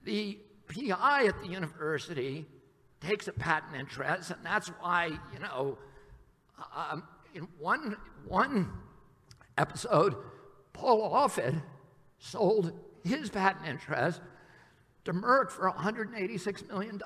The 0.04 0.38
PI 0.68 1.26
at 1.26 1.40
the 1.40 1.48
university 1.48 2.46
takes 3.00 3.28
a 3.28 3.32
patent 3.32 3.76
interest, 3.76 4.30
and 4.30 4.40
that's 4.44 4.68
why, 4.80 5.06
you 5.06 5.38
know, 5.40 5.78
um, 6.74 7.04
in 7.34 7.48
one, 7.58 7.96
one 8.26 8.70
episode, 9.56 10.16
Paul 10.72 11.12
Offit 11.12 11.60
sold 12.18 12.72
his 13.04 13.30
patent 13.30 13.66
interest 13.66 14.20
to 15.04 15.12
Merck 15.12 15.50
for 15.50 15.70
$186 15.70 16.68
million. 16.68 17.00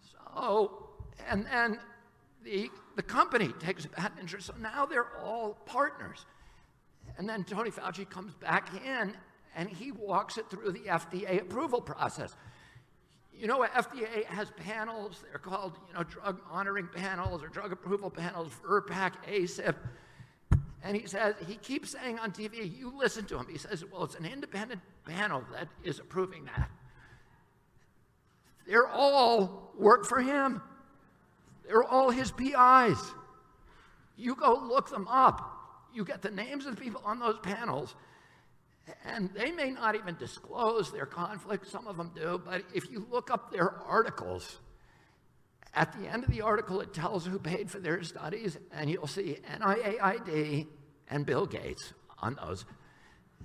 So, 0.00 0.88
and 1.28 1.44
then 1.46 1.78
the, 2.44 2.70
the 2.96 3.02
company 3.02 3.52
takes 3.60 3.86
patent 3.86 4.20
interest, 4.20 4.46
so 4.46 4.54
now 4.60 4.86
they're 4.86 5.16
all 5.22 5.54
partners. 5.66 6.24
And 7.16 7.28
then 7.28 7.44
Tony 7.44 7.70
Fauci 7.70 8.08
comes 8.08 8.34
back 8.34 8.70
in 8.84 9.14
and 9.56 9.68
he 9.68 9.90
walks 9.92 10.38
it 10.38 10.48
through 10.50 10.72
the 10.72 10.80
FDA 10.80 11.42
approval 11.42 11.80
process. 11.80 12.36
You 13.34 13.46
know, 13.46 13.60
FDA 13.60 14.24
has 14.24 14.50
panels. 14.52 15.24
They're 15.28 15.38
called, 15.38 15.78
you 15.88 15.94
know, 15.94 16.02
drug 16.04 16.40
monitoring 16.50 16.88
panels 16.94 17.42
or 17.42 17.48
drug 17.48 17.72
approval 17.72 18.10
panels, 18.10 18.52
VRBPAC, 18.64 19.12
ACIP. 19.28 19.74
And 20.82 20.96
he 20.96 21.06
says, 21.06 21.34
he 21.46 21.56
keeps 21.56 21.90
saying 21.90 22.18
on 22.18 22.30
TV, 22.30 22.76
you 22.76 22.92
listen 22.96 23.24
to 23.26 23.38
him. 23.38 23.46
He 23.50 23.58
says, 23.58 23.84
well, 23.90 24.04
it's 24.04 24.14
an 24.14 24.26
independent 24.26 24.80
panel 25.04 25.42
that 25.52 25.68
is 25.82 25.98
approving 25.98 26.44
that. 26.44 26.70
They're 28.66 28.86
all 28.86 29.72
work 29.76 30.04
for 30.04 30.20
him. 30.20 30.62
They're 31.68 31.84
all 31.84 32.10
his 32.10 32.32
PIs. 32.32 32.98
You 34.16 34.34
go 34.34 34.54
look 34.54 34.88
them 34.90 35.06
up. 35.06 35.54
You 35.92 36.04
get 36.04 36.22
the 36.22 36.30
names 36.30 36.66
of 36.66 36.74
the 36.74 36.82
people 36.82 37.02
on 37.04 37.18
those 37.18 37.38
panels, 37.42 37.94
and 39.04 39.30
they 39.34 39.52
may 39.52 39.70
not 39.70 39.94
even 39.94 40.16
disclose 40.16 40.90
their 40.90 41.06
conflict. 41.06 41.66
Some 41.68 41.86
of 41.86 41.96
them 41.96 42.10
do, 42.14 42.40
but 42.42 42.62
if 42.74 42.90
you 42.90 43.06
look 43.10 43.30
up 43.30 43.52
their 43.52 43.70
articles, 43.86 44.58
at 45.74 45.92
the 45.92 46.08
end 46.08 46.24
of 46.24 46.30
the 46.30 46.40
article, 46.40 46.80
it 46.80 46.94
tells 46.94 47.26
who 47.26 47.38
paid 47.38 47.70
for 47.70 47.80
their 47.80 48.02
studies, 48.02 48.56
and 48.72 48.90
you'll 48.90 49.06
see 49.06 49.38
NIAID 49.60 50.66
and 51.10 51.26
Bill 51.26 51.46
Gates 51.46 51.92
on 52.20 52.34
those. 52.34 52.64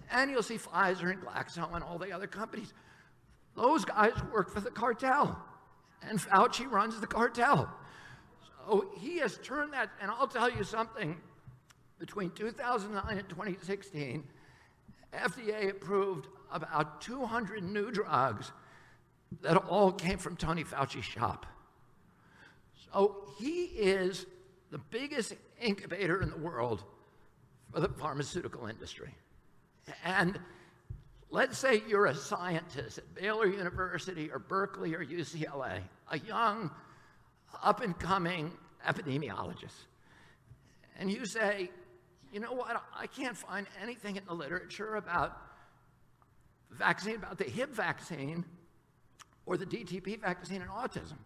And 0.10 0.32
you'll 0.32 0.44
see 0.44 0.58
Pfizer 0.58 1.12
and 1.12 1.22
Glaxo 1.22 1.74
and 1.74 1.84
all 1.84 1.98
the 1.98 2.12
other 2.12 2.28
companies. 2.28 2.74
Those 3.56 3.84
guys 3.84 4.14
work 4.34 4.50
for 4.50 4.62
the 4.62 4.72
cartel, 4.72 5.44
and 6.08 6.20
Fauci 6.20 6.70
runs 6.70 7.00
the 7.00 7.08
cartel. 7.08 7.70
So 8.66 8.90
he 9.00 9.20
has 9.20 9.38
turned 9.44 9.74
that, 9.74 9.90
and 10.02 10.10
I'll 10.12 10.28
tell 10.28 10.50
you 10.50 10.64
something 10.64 11.18
between 12.00 12.32
2009 12.32 13.18
and 13.18 13.30
2016, 13.30 14.24
FDA 15.14 15.70
approved 15.70 16.28
about 16.52 17.02
200 17.02 17.64
new 17.64 17.92
drugs 17.92 18.52
that 19.42 19.58
all 19.58 19.92
came 19.92 20.18
from 20.18 20.36
Tony 20.36 20.64
Fauci's 20.64 21.06
shop. 21.06 21.46
So 22.92 23.28
he 23.40 23.64
is 23.64 24.26
the 24.72 24.78
biggest 24.78 25.34
incubator 25.62 26.22
in 26.22 26.30
the 26.30 26.38
world 26.38 26.84
for 27.72 27.80
the 27.80 27.90
pharmaceutical 27.90 28.68
industry. 28.68 29.14
And 30.04 30.40
let's 31.30 31.58
say 31.58 31.82
you're 31.88 32.06
a 32.06 32.16
scientist 32.16 33.00
at 33.00 33.16
Baylor 33.16 33.48
University 33.48 34.30
or 34.32 34.40
Berkeley 34.40 34.94
or 34.94 35.04
UCLA, 35.04 35.80
a 36.10 36.20
young, 36.20 36.70
up 37.62 37.82
and 37.82 37.98
coming 37.98 38.52
epidemiologist. 38.88 39.88
And 41.00 41.12
you 41.12 41.26
say, 41.26 41.70
you 42.32 42.40
know 42.40 42.54
what, 42.54 42.82
I 42.98 43.08
can't 43.08 43.38
find 43.38 43.68
anything 43.82 44.16
in 44.16 44.26
the 44.26 44.34
literature 44.34 44.96
about 44.96 45.38
vaccine, 46.72 47.16
about 47.16 47.38
the 47.38 47.46
Hib 47.46 47.70
vaccine 47.70 48.46
or 49.46 49.58
the 49.58 49.66
DTP 49.66 50.20
vaccine 50.20 50.62
in 50.62 50.68
autism. 50.68 51.18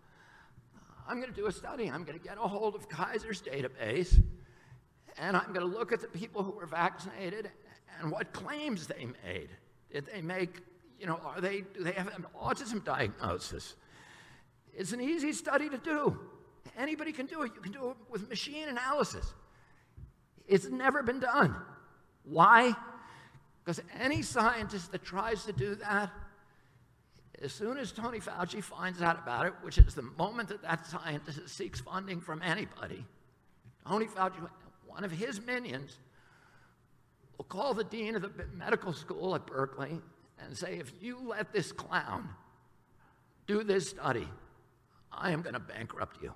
I'm 1.07 1.21
going 1.21 1.33
to 1.33 1.39
do 1.39 1.47
a 1.47 1.51
study. 1.51 1.89
I'm 1.89 2.03
going 2.03 2.19
to 2.19 2.23
get 2.23 2.37
a 2.37 2.47
hold 2.47 2.75
of 2.75 2.89
Kaiser's 2.89 3.41
database, 3.41 4.21
and 5.17 5.37
I'm 5.37 5.53
going 5.53 5.65
to 5.69 5.77
look 5.77 5.93
at 5.93 6.01
the 6.01 6.07
people 6.07 6.43
who 6.43 6.51
were 6.51 6.65
vaccinated 6.65 7.49
and 8.01 8.11
what 8.11 8.33
claims 8.33 8.87
they 8.87 9.07
made. 9.25 9.49
Did 9.91 10.05
they 10.05 10.21
make, 10.21 10.59
you 10.99 11.07
know, 11.07 11.19
are 11.23 11.39
they, 11.39 11.61
do 11.61 11.83
they 11.83 11.93
have 11.93 12.07
an 12.07 12.25
autism 12.39 12.83
diagnosis? 12.83 13.75
It's 14.77 14.93
an 14.93 15.01
easy 15.01 15.33
study 15.33 15.69
to 15.69 15.77
do. 15.77 16.17
Anybody 16.77 17.11
can 17.11 17.25
do 17.25 17.41
it. 17.41 17.51
You 17.55 17.61
can 17.61 17.71
do 17.71 17.89
it 17.89 17.97
with 18.09 18.29
machine 18.29 18.69
analysis. 18.69 19.33
It's 20.47 20.67
never 20.67 21.01
been 21.01 21.19
done. 21.19 21.55
Why? 22.23 22.73
Because 23.63 23.81
any 23.99 24.21
scientist 24.21 24.91
that 24.91 25.03
tries 25.03 25.43
to 25.45 25.51
do 25.51 25.75
that 25.75 26.11
as 27.41 27.53
soon 27.53 27.77
as 27.77 27.91
Tony 27.91 28.19
Fauci 28.19 28.63
finds 28.63 29.01
out 29.01 29.19
about 29.19 29.47
it, 29.47 29.53
which 29.61 29.77
is 29.77 29.93
the 29.93 30.01
moment 30.01 30.49
that 30.49 30.61
that 30.61 30.85
scientist 30.87 31.49
seeks 31.49 31.79
funding 31.79 32.21
from 32.21 32.41
anybody, 32.41 33.05
Tony 33.87 34.05
Fauci, 34.05 34.47
one 34.85 35.03
of 35.03 35.11
his 35.11 35.41
minions, 35.41 35.97
will 37.37 37.45
call 37.45 37.73
the 37.73 37.83
dean 37.83 38.15
of 38.15 38.21
the 38.21 38.31
medical 38.55 38.93
school 38.93 39.35
at 39.35 39.45
Berkeley 39.45 39.99
and 40.39 40.57
say, 40.57 40.77
if 40.77 40.91
you 40.99 41.19
let 41.23 41.51
this 41.51 41.71
clown 41.71 42.29
do 43.45 43.63
this 43.63 43.89
study, 43.89 44.27
I 45.11 45.31
am 45.31 45.41
going 45.41 45.53
to 45.53 45.59
bankrupt 45.59 46.21
you. 46.21 46.33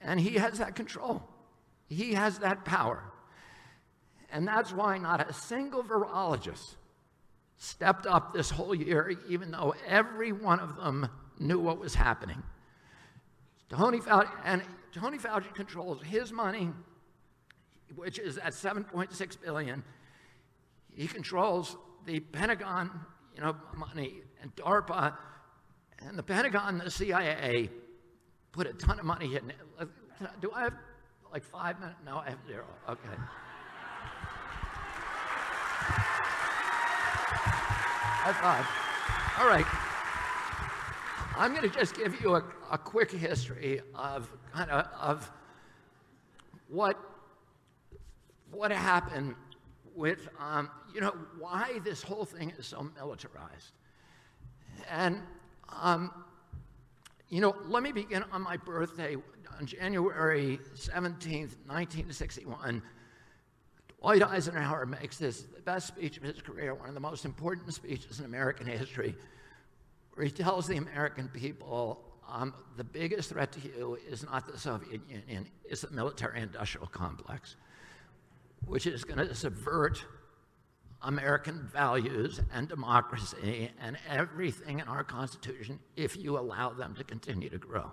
And 0.00 0.20
he 0.20 0.36
has 0.36 0.58
that 0.58 0.74
control. 0.76 1.22
He 1.88 2.14
has 2.14 2.38
that 2.38 2.64
power. 2.64 3.02
And 4.32 4.46
that's 4.46 4.72
why 4.72 4.98
not 4.98 5.28
a 5.28 5.32
single 5.32 5.82
virologist 5.82 6.76
stepped 7.58 8.06
up 8.06 8.32
this 8.32 8.50
whole 8.50 8.74
year, 8.74 9.12
even 9.28 9.50
though 9.50 9.74
every 9.86 10.32
one 10.32 10.60
of 10.60 10.76
them 10.76 11.08
knew 11.38 11.58
what 11.58 11.78
was 11.78 11.94
happening. 11.94 12.42
Tony 13.68 13.98
Fauci, 13.98 14.30
and 14.44 14.62
Tony 14.92 15.18
Fauci 15.18 15.52
controls 15.54 16.02
his 16.02 16.32
money, 16.32 16.70
which 17.94 18.18
is 18.18 18.38
at 18.38 18.52
7.6 18.52 19.42
billion. 19.42 19.82
He 20.94 21.06
controls 21.06 21.76
the 22.06 22.20
Pentagon, 22.20 22.90
you 23.34 23.42
know, 23.42 23.56
money 23.76 24.22
and 24.42 24.54
DARPA, 24.56 25.16
and 26.06 26.18
the 26.18 26.22
Pentagon, 26.22 26.78
the 26.78 26.90
CIA, 26.90 27.70
put 28.52 28.66
a 28.66 28.72
ton 28.72 28.98
of 28.98 29.04
money 29.04 29.36
in. 29.36 29.50
It. 29.50 29.88
Do 30.40 30.50
I 30.54 30.62
have 30.64 30.74
like 31.32 31.44
five 31.44 31.78
minutes? 31.80 31.98
No, 32.04 32.18
I 32.18 32.30
have 32.30 32.38
zero. 32.46 32.64
Okay. 32.88 33.16
High 38.22 38.32
five. 38.32 38.66
All 39.40 39.48
right. 39.48 39.66
I'm 41.36 41.54
going 41.54 41.68
to 41.68 41.74
just 41.74 41.96
give 41.96 42.20
you 42.20 42.34
a, 42.34 42.44
a 42.70 42.76
quick 42.76 43.10
history 43.10 43.80
of 43.94 44.30
kind 44.52 44.70
of, 44.70 44.86
of 45.00 45.32
what, 46.68 46.98
what 48.50 48.70
happened 48.70 49.34
with, 49.94 50.28
um, 50.38 50.68
you 50.94 51.00
know, 51.00 51.14
why 51.38 51.80
this 51.82 52.02
whole 52.02 52.26
thing 52.26 52.52
is 52.58 52.66
so 52.66 52.90
militarized. 52.94 53.72
And, 54.90 55.22
um, 55.78 56.10
you 57.28 57.40
know, 57.40 57.54
let 57.66 57.82
me 57.82 57.92
begin 57.92 58.24
on 58.32 58.42
my 58.42 58.56
birthday 58.56 59.16
on 59.58 59.66
January 59.66 60.58
17th, 60.74 61.56
1961. 61.66 62.82
Dwight 64.00 64.22
Eisenhower 64.22 64.86
makes 64.86 65.18
this 65.18 65.42
the 65.42 65.60
best 65.60 65.86
speech 65.86 66.16
of 66.16 66.22
his 66.22 66.40
career, 66.40 66.74
one 66.74 66.88
of 66.88 66.94
the 66.94 67.00
most 67.00 67.24
important 67.24 67.72
speeches 67.74 68.18
in 68.18 68.24
American 68.24 68.66
history, 68.66 69.14
where 70.14 70.26
he 70.26 70.32
tells 70.32 70.66
the 70.66 70.76
American 70.76 71.28
people 71.28 72.02
um, 72.28 72.54
the 72.76 72.84
biggest 72.84 73.30
threat 73.30 73.52
to 73.52 73.60
you 73.60 73.98
is 74.08 74.24
not 74.24 74.50
the 74.50 74.58
Soviet 74.58 75.00
Union, 75.08 75.46
it's 75.64 75.82
the 75.82 75.90
military 75.90 76.40
industrial 76.40 76.86
complex, 76.86 77.56
which 78.66 78.86
is 78.86 79.04
going 79.04 79.18
to 79.18 79.34
subvert 79.34 80.04
American 81.02 81.68
values 81.72 82.40
and 82.52 82.68
democracy 82.68 83.70
and 83.80 83.96
everything 84.08 84.80
in 84.80 84.88
our 84.88 85.02
Constitution 85.02 85.78
if 85.96 86.16
you 86.16 86.38
allow 86.38 86.70
them 86.70 86.94
to 86.96 87.04
continue 87.04 87.48
to 87.48 87.58
grow. 87.58 87.90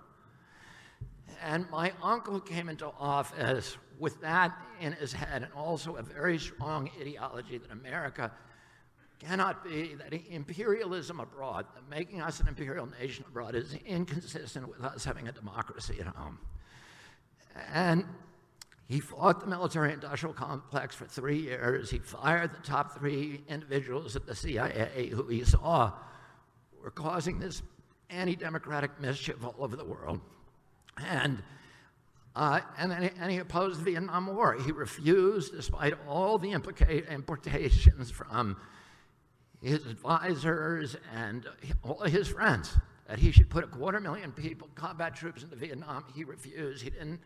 And 1.42 1.70
my 1.70 1.94
uncle 2.02 2.40
came 2.40 2.68
into 2.68 2.88
office 3.00 3.78
with 4.00 4.20
that 4.22 4.58
in 4.80 4.94
his 4.94 5.14
head 5.14 5.44
and 5.44 5.54
also 5.54 5.96
a 5.96 6.02
very 6.02 6.38
strong 6.38 6.90
ideology 7.00 7.58
that 7.58 7.72
America 7.72 8.32
cannot 9.20 9.64
be, 9.64 9.96
that 9.96 10.14
imperialism 10.30 11.20
abroad, 11.20 11.66
that 11.74 11.90
making 11.90 12.22
us 12.22 12.40
an 12.40 12.48
imperial 12.48 12.88
nation 13.00 13.26
abroad 13.28 13.56
is 13.56 13.74
inconsistent 13.86 14.68
with 14.68 14.84
us 14.84 15.04
having 15.04 15.28
a 15.28 15.32
democracy 15.32 15.98
at 16.00 16.08
home. 16.08 16.38
And 17.74 18.06
he 18.88 19.02
fought 19.02 19.42
the 19.42 19.48
military 19.48 19.92
industrial 19.92 20.34
complex 20.34 20.96
for 20.96 21.06
three 21.06 21.40
years. 21.40 21.92
He 21.92 22.00
fired 22.00 22.54
the 22.54 22.66
top 22.66 22.98
three 22.98 23.42
individuals 23.50 24.16
at 24.16 24.26
the 24.26 24.36
CIA 24.36 25.10
who 25.14 25.28
he 25.28 25.44
saw 25.44 25.92
were 26.82 26.92
causing 26.92 27.40
this 27.40 27.62
anti 28.10 28.38
democratic 28.38 29.00
mischief 29.02 29.44
all 29.44 29.56
over 29.60 29.76
the 29.76 29.84
world. 29.84 30.22
And, 30.98 31.44
uh, 32.34 32.62
and, 32.78 33.04
he, 33.04 33.10
and 33.20 33.30
he 33.30 33.40
opposed 33.40 33.82
the 33.82 33.92
Vietnam 33.92 34.34
War. 34.34 34.54
He 34.54 34.72
refused, 34.72 35.52
despite 35.52 35.96
all 36.08 36.38
the 36.38 36.54
implica- 36.54 38.14
from 38.14 38.56
his 39.62 39.86
advisors 39.86 40.96
and 41.14 41.46
all 41.84 42.04
his 42.04 42.30
friends, 42.30 42.78
that 43.10 43.20
he 43.20 43.32
should 43.32 43.50
put 43.50 43.66
a 43.66 43.68
quarter 43.68 44.00
million 44.00 44.32
people, 44.32 44.70
combat 44.76 45.14
troops 45.14 45.44
into 45.44 45.58
Vietnam. 45.58 46.06
He 46.16 46.24
refused. 46.24 46.84
He 46.84 46.90
didn't 46.90 47.20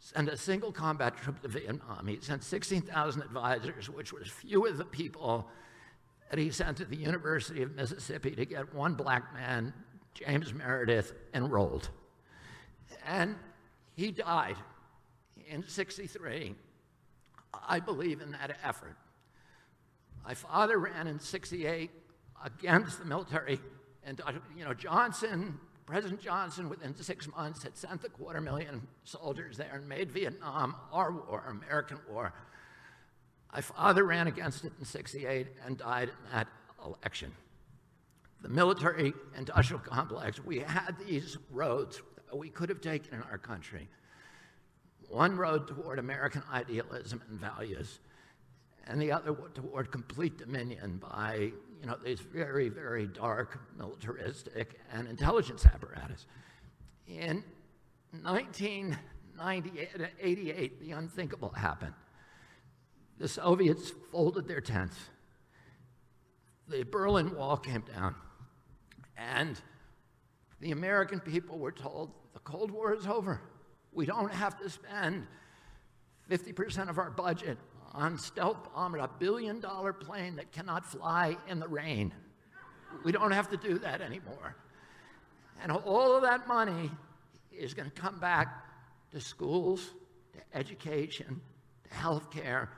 send 0.00 0.28
a 0.28 0.36
single 0.36 0.72
combat 0.72 1.16
troop 1.16 1.42
to 1.42 1.48
Vietnam. 1.48 2.06
He 2.06 2.18
sent 2.20 2.42
16,000 2.42 3.22
advisors, 3.22 3.90
which 3.90 4.12
was 4.12 4.28
few 4.28 4.66
of 4.66 4.78
the 4.78 4.84
people 4.84 5.48
that 6.30 6.38
he 6.38 6.50
sent 6.50 6.76
to 6.78 6.84
the 6.84 6.96
University 6.96 7.62
of 7.62 7.74
Mississippi 7.74 8.32
to 8.32 8.44
get 8.44 8.74
one 8.74 8.94
black 8.94 9.32
man, 9.34 9.72
James 10.14 10.52
Meredith, 10.52 11.14
enrolled. 11.34 11.88
And 13.06 13.36
he 13.96 14.12
died 14.12 14.56
in 15.48 15.66
63. 15.66 16.54
I 17.66 17.80
believe 17.80 18.20
in 18.20 18.32
that 18.32 18.56
effort. 18.62 18.96
My 20.24 20.34
father 20.34 20.78
ran 20.78 21.06
in 21.06 21.18
68 21.18 21.90
against 22.44 22.98
the 22.98 23.04
military. 23.04 23.58
And, 24.04 24.20
uh, 24.20 24.32
you 24.56 24.64
know, 24.64 24.74
Johnson, 24.74 25.58
President 25.88 26.20
Johnson, 26.20 26.68
within 26.68 26.94
six 26.94 27.26
months, 27.26 27.62
had 27.62 27.74
sent 27.74 28.02
the 28.02 28.10
quarter 28.10 28.42
million 28.42 28.86
soldiers 29.04 29.56
there 29.56 29.72
and 29.72 29.88
made 29.88 30.10
Vietnam 30.10 30.76
our 30.92 31.10
war, 31.10 31.44
American 31.48 31.98
war. 32.10 32.34
My 33.54 33.62
father 33.62 34.04
ran 34.04 34.26
against 34.26 34.66
it 34.66 34.72
in 34.78 34.84
68 34.84 35.46
and 35.64 35.78
died 35.78 36.10
in 36.10 36.32
that 36.32 36.46
election. 36.84 37.32
the 38.42 38.50
military 38.50 39.14
industrial 39.38 39.80
complex, 39.80 40.44
we 40.44 40.58
had 40.58 40.94
these 41.06 41.38
roads 41.50 42.02
that 42.26 42.36
we 42.36 42.50
could 42.50 42.68
have 42.68 42.82
taken 42.82 43.14
in 43.14 43.22
our 43.22 43.38
country. 43.38 43.88
One 45.08 45.38
road 45.38 45.68
toward 45.68 45.98
American 45.98 46.42
idealism 46.52 47.22
and 47.30 47.40
values, 47.40 48.00
and 48.88 49.00
the 49.00 49.12
other 49.12 49.32
toward 49.54 49.92
complete 49.92 50.38
dominion 50.38 50.96
by 50.96 51.52
you 51.80 51.86
know, 51.86 51.96
these 52.02 52.18
very, 52.20 52.68
very 52.68 53.06
dark 53.06 53.60
militaristic 53.76 54.80
and 54.92 55.06
intelligence 55.06 55.64
apparatus. 55.66 56.26
In 57.06 57.44
1988, 58.22 60.80
the 60.80 60.90
unthinkable 60.92 61.50
happened. 61.50 61.94
The 63.18 63.28
Soviets 63.28 63.92
folded 64.10 64.48
their 64.48 64.60
tents. 64.60 64.96
The 66.66 66.82
Berlin 66.84 67.36
Wall 67.36 67.56
came 67.56 67.84
down. 67.94 68.16
And 69.16 69.60
the 70.60 70.72
American 70.72 71.20
people 71.20 71.58
were 71.58 71.72
told 71.72 72.12
the 72.32 72.40
Cold 72.40 72.70
War 72.70 72.94
is 72.94 73.06
over. 73.06 73.40
We 73.92 74.06
don't 74.06 74.32
have 74.32 74.58
to 74.60 74.70
spend 74.70 75.26
50% 76.30 76.88
of 76.88 76.98
our 76.98 77.10
budget 77.10 77.58
on 77.92 78.18
stealth 78.18 78.72
bomber, 78.74 78.98
a 78.98 79.10
billion 79.18 79.60
dollar 79.60 79.92
plane 79.92 80.36
that 80.36 80.52
cannot 80.52 80.84
fly 80.84 81.36
in 81.48 81.58
the 81.58 81.68
rain. 81.68 82.12
We 83.04 83.12
don't 83.12 83.32
have 83.32 83.48
to 83.50 83.56
do 83.56 83.78
that 83.78 84.00
anymore. 84.00 84.56
And 85.62 85.72
all 85.72 86.16
of 86.16 86.22
that 86.22 86.46
money 86.46 86.90
is 87.52 87.74
going 87.74 87.90
to 87.90 88.00
come 88.00 88.18
back 88.20 88.64
to 89.12 89.20
schools, 89.20 89.90
to 90.32 90.56
education, 90.56 91.40
to 91.88 91.94
health 91.94 92.30
care, 92.30 92.70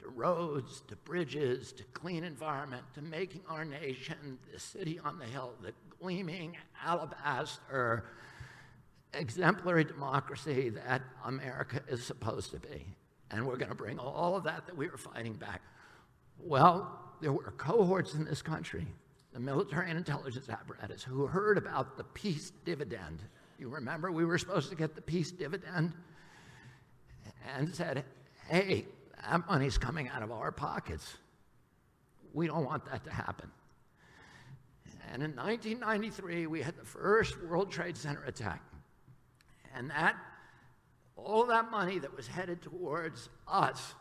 to 0.00 0.08
roads, 0.08 0.82
to 0.88 0.96
bridges, 0.96 1.72
to 1.72 1.84
clean 1.94 2.24
environment, 2.24 2.82
to 2.94 3.02
making 3.02 3.40
our 3.48 3.64
nation 3.64 4.38
the 4.52 4.60
city 4.60 5.00
on 5.04 5.18
the 5.18 5.24
hill, 5.24 5.54
the 5.62 5.72
gleaming 6.00 6.56
alabaster 6.84 8.04
exemplary 9.14 9.84
democracy 9.84 10.68
that 10.68 11.02
America 11.24 11.80
is 11.88 12.04
supposed 12.04 12.50
to 12.50 12.58
be. 12.58 12.86
And 13.30 13.46
we're 13.46 13.56
going 13.56 13.70
to 13.70 13.74
bring 13.74 13.98
all 13.98 14.36
of 14.36 14.44
that 14.44 14.66
that 14.66 14.76
we 14.76 14.88
were 14.88 14.96
fighting 14.96 15.34
back. 15.34 15.62
Well, 16.40 16.98
there 17.20 17.32
were 17.32 17.52
cohorts 17.56 18.14
in 18.14 18.24
this 18.24 18.42
country, 18.42 18.86
the 19.32 19.40
military 19.40 19.90
and 19.90 19.98
intelligence 19.98 20.48
apparatus, 20.48 21.02
who 21.02 21.26
heard 21.26 21.58
about 21.58 21.96
the 21.96 22.04
peace 22.04 22.52
dividend. 22.64 23.20
You 23.58 23.68
remember 23.68 24.10
we 24.10 24.24
were 24.24 24.38
supposed 24.38 24.70
to 24.70 24.76
get 24.76 24.94
the 24.94 25.02
peace 25.02 25.30
dividend? 25.30 25.92
And 27.56 27.74
said, 27.74 28.04
hey, 28.48 28.86
that 29.22 29.46
money's 29.48 29.78
coming 29.78 30.08
out 30.08 30.22
of 30.22 30.30
our 30.30 30.52
pockets. 30.52 31.16
We 32.32 32.46
don't 32.46 32.64
want 32.64 32.84
that 32.86 33.04
to 33.04 33.10
happen. 33.10 33.50
And 35.12 35.22
in 35.22 35.34
1993, 35.34 36.46
we 36.46 36.60
had 36.60 36.76
the 36.76 36.84
first 36.84 37.42
World 37.42 37.70
Trade 37.70 37.96
Center 37.96 38.22
attack. 38.24 38.62
And 39.74 39.90
that, 39.90 40.16
all 41.24 41.46
that 41.46 41.70
money 41.70 41.98
that 41.98 42.16
was 42.16 42.26
headed 42.26 42.62
towards 42.62 43.28
us 43.46 43.94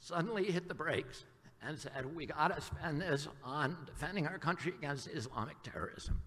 suddenly 0.00 0.44
hit 0.44 0.68
the 0.68 0.74
brakes 0.74 1.24
and 1.66 1.78
said, 1.78 2.16
we 2.16 2.26
got 2.26 2.54
to 2.54 2.60
spend 2.60 3.00
this 3.00 3.28
on 3.44 3.76
defending 3.86 4.26
our 4.26 4.38
country 4.38 4.72
against 4.76 5.08
Islamic 5.08 5.62
terrorism. 5.62 6.20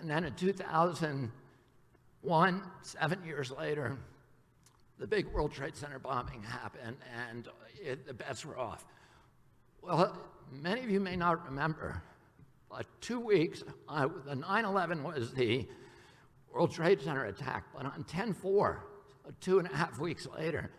And 0.00 0.10
then 0.10 0.24
in 0.24 0.34
2001, 0.34 2.62
seven 2.82 3.24
years 3.24 3.52
later, 3.52 3.96
the 4.98 5.06
big 5.06 5.26
World 5.28 5.52
Trade 5.52 5.76
Center 5.76 5.98
bombing 5.98 6.42
happened 6.42 6.96
and 7.28 7.48
it, 7.80 8.06
the 8.06 8.14
bets 8.14 8.44
were 8.44 8.58
off. 8.58 8.84
Well, 9.82 10.18
many 10.50 10.82
of 10.82 10.90
you 10.90 11.00
may 11.00 11.16
not 11.16 11.44
remember, 11.44 12.02
but 12.70 12.86
two 13.00 13.20
weeks, 13.20 13.62
uh, 13.88 14.08
the 14.24 14.34
9 14.34 14.64
11 14.64 15.02
was 15.02 15.32
the 15.34 15.68
World 16.54 16.70
Trade 16.70 17.02
Center 17.02 17.24
attack, 17.24 17.64
but 17.74 17.84
on 17.84 18.04
10 18.04 18.32
4, 18.32 18.84
two 19.40 19.58
and 19.58 19.68
a 19.68 19.74
half 19.74 19.98
weeks 19.98 20.28
later, 20.38 20.70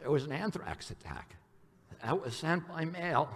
there 0.00 0.10
was 0.10 0.24
an 0.24 0.32
anthrax 0.32 0.90
attack 0.90 1.36
that 2.02 2.22
was 2.22 2.34
sent 2.34 2.66
by 2.66 2.86
mail. 2.86 3.28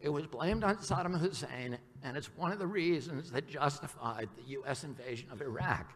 It 0.00 0.08
was 0.08 0.26
blamed 0.26 0.64
on 0.64 0.76
Saddam 0.76 1.18
Hussein, 1.18 1.76
and 2.02 2.16
it's 2.16 2.34
one 2.36 2.52
of 2.52 2.58
the 2.58 2.66
reasons 2.66 3.30
that 3.32 3.48
justified 3.48 4.30
the 4.36 4.58
US 4.60 4.84
invasion 4.84 5.28
of 5.30 5.42
Iraq. 5.42 5.92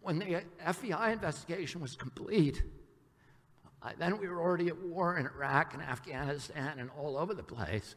When 0.00 0.18
the 0.18 0.42
FBI 0.64 1.12
investigation 1.12 1.80
was 1.80 1.94
complete, 1.94 2.60
uh, 3.82 3.90
then 3.98 4.18
we 4.18 4.28
were 4.28 4.40
already 4.40 4.66
at 4.66 4.78
war 4.82 5.16
in 5.16 5.26
Iraq 5.26 5.74
and 5.74 5.82
Afghanistan 5.82 6.80
and 6.80 6.90
all 6.98 7.16
over 7.16 7.34
the 7.34 7.42
place, 7.42 7.94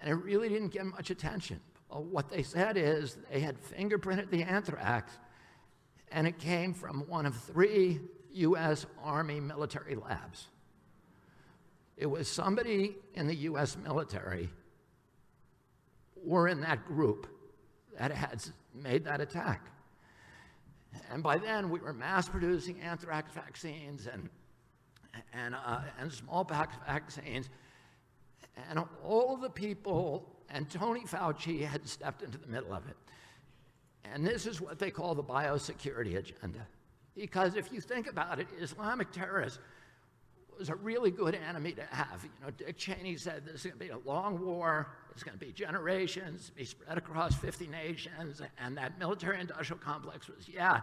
and 0.00 0.10
it 0.10 0.22
really 0.24 0.48
didn't 0.48 0.68
get 0.68 0.86
much 0.86 1.10
attention. 1.10 1.60
Well, 1.90 2.04
what 2.04 2.28
they 2.28 2.42
said 2.42 2.76
is 2.76 3.18
they 3.30 3.40
had 3.40 3.56
fingerprinted 3.60 4.30
the 4.30 4.42
anthrax, 4.42 5.12
and 6.12 6.26
it 6.26 6.38
came 6.38 6.72
from 6.72 7.00
one 7.08 7.26
of 7.26 7.36
three 7.36 8.00
US 8.32 8.86
Army 9.02 9.40
military 9.40 9.96
labs. 9.96 10.48
It 11.96 12.06
was 12.06 12.28
somebody 12.28 12.96
in 13.14 13.26
the 13.26 13.34
US 13.34 13.76
military 13.76 14.50
or 16.26 16.48
in 16.48 16.60
that 16.60 16.86
group 16.86 17.26
that 17.98 18.10
had 18.10 18.42
made 18.74 19.04
that 19.04 19.20
attack. 19.20 19.66
And 21.10 21.22
by 21.22 21.38
then, 21.38 21.70
we 21.70 21.78
were 21.80 21.92
mass 21.92 22.28
producing 22.28 22.80
anthrax 22.80 23.32
vaccines 23.32 24.06
and, 24.06 24.28
and, 25.32 25.54
uh, 25.54 25.82
and 25.98 26.12
smallpox 26.12 26.74
vaccines. 26.86 27.48
And 28.68 28.80
all 29.04 29.34
of 29.34 29.40
the 29.40 29.50
people, 29.50 30.39
and 30.50 30.68
Tony 30.68 31.02
Fauci 31.02 31.66
had 31.66 31.86
stepped 31.88 32.22
into 32.22 32.38
the 32.38 32.48
middle 32.48 32.72
of 32.72 32.86
it. 32.88 32.96
And 34.04 34.26
this 34.26 34.46
is 34.46 34.60
what 34.60 34.78
they 34.78 34.90
call 34.90 35.14
the 35.14 35.22
biosecurity 35.22 36.16
agenda. 36.16 36.66
Because 37.14 37.54
if 37.56 37.72
you 37.72 37.80
think 37.80 38.08
about 38.08 38.38
it, 38.38 38.48
Islamic 38.58 39.12
terrorists 39.12 39.60
was 40.58 40.68
a 40.68 40.74
really 40.74 41.10
good 41.10 41.34
enemy 41.34 41.72
to 41.72 41.82
have. 41.90 42.22
You 42.22 42.30
know, 42.44 42.50
Dick 42.50 42.76
Cheney 42.76 43.16
said 43.16 43.44
this 43.46 43.64
is 43.64 43.72
going 43.72 43.78
to 43.78 43.84
be 43.84 43.90
a 43.90 43.98
long 43.98 44.44
war, 44.44 44.88
it's 45.12 45.22
going 45.22 45.38
to 45.38 45.44
be 45.44 45.52
generations, 45.52 46.50
be 46.54 46.64
spread 46.64 46.98
across 46.98 47.34
50 47.34 47.66
nations, 47.66 48.42
and 48.58 48.76
that 48.76 48.98
military 48.98 49.40
industrial 49.40 49.80
complex 49.80 50.28
was, 50.28 50.48
yeah. 50.48 50.80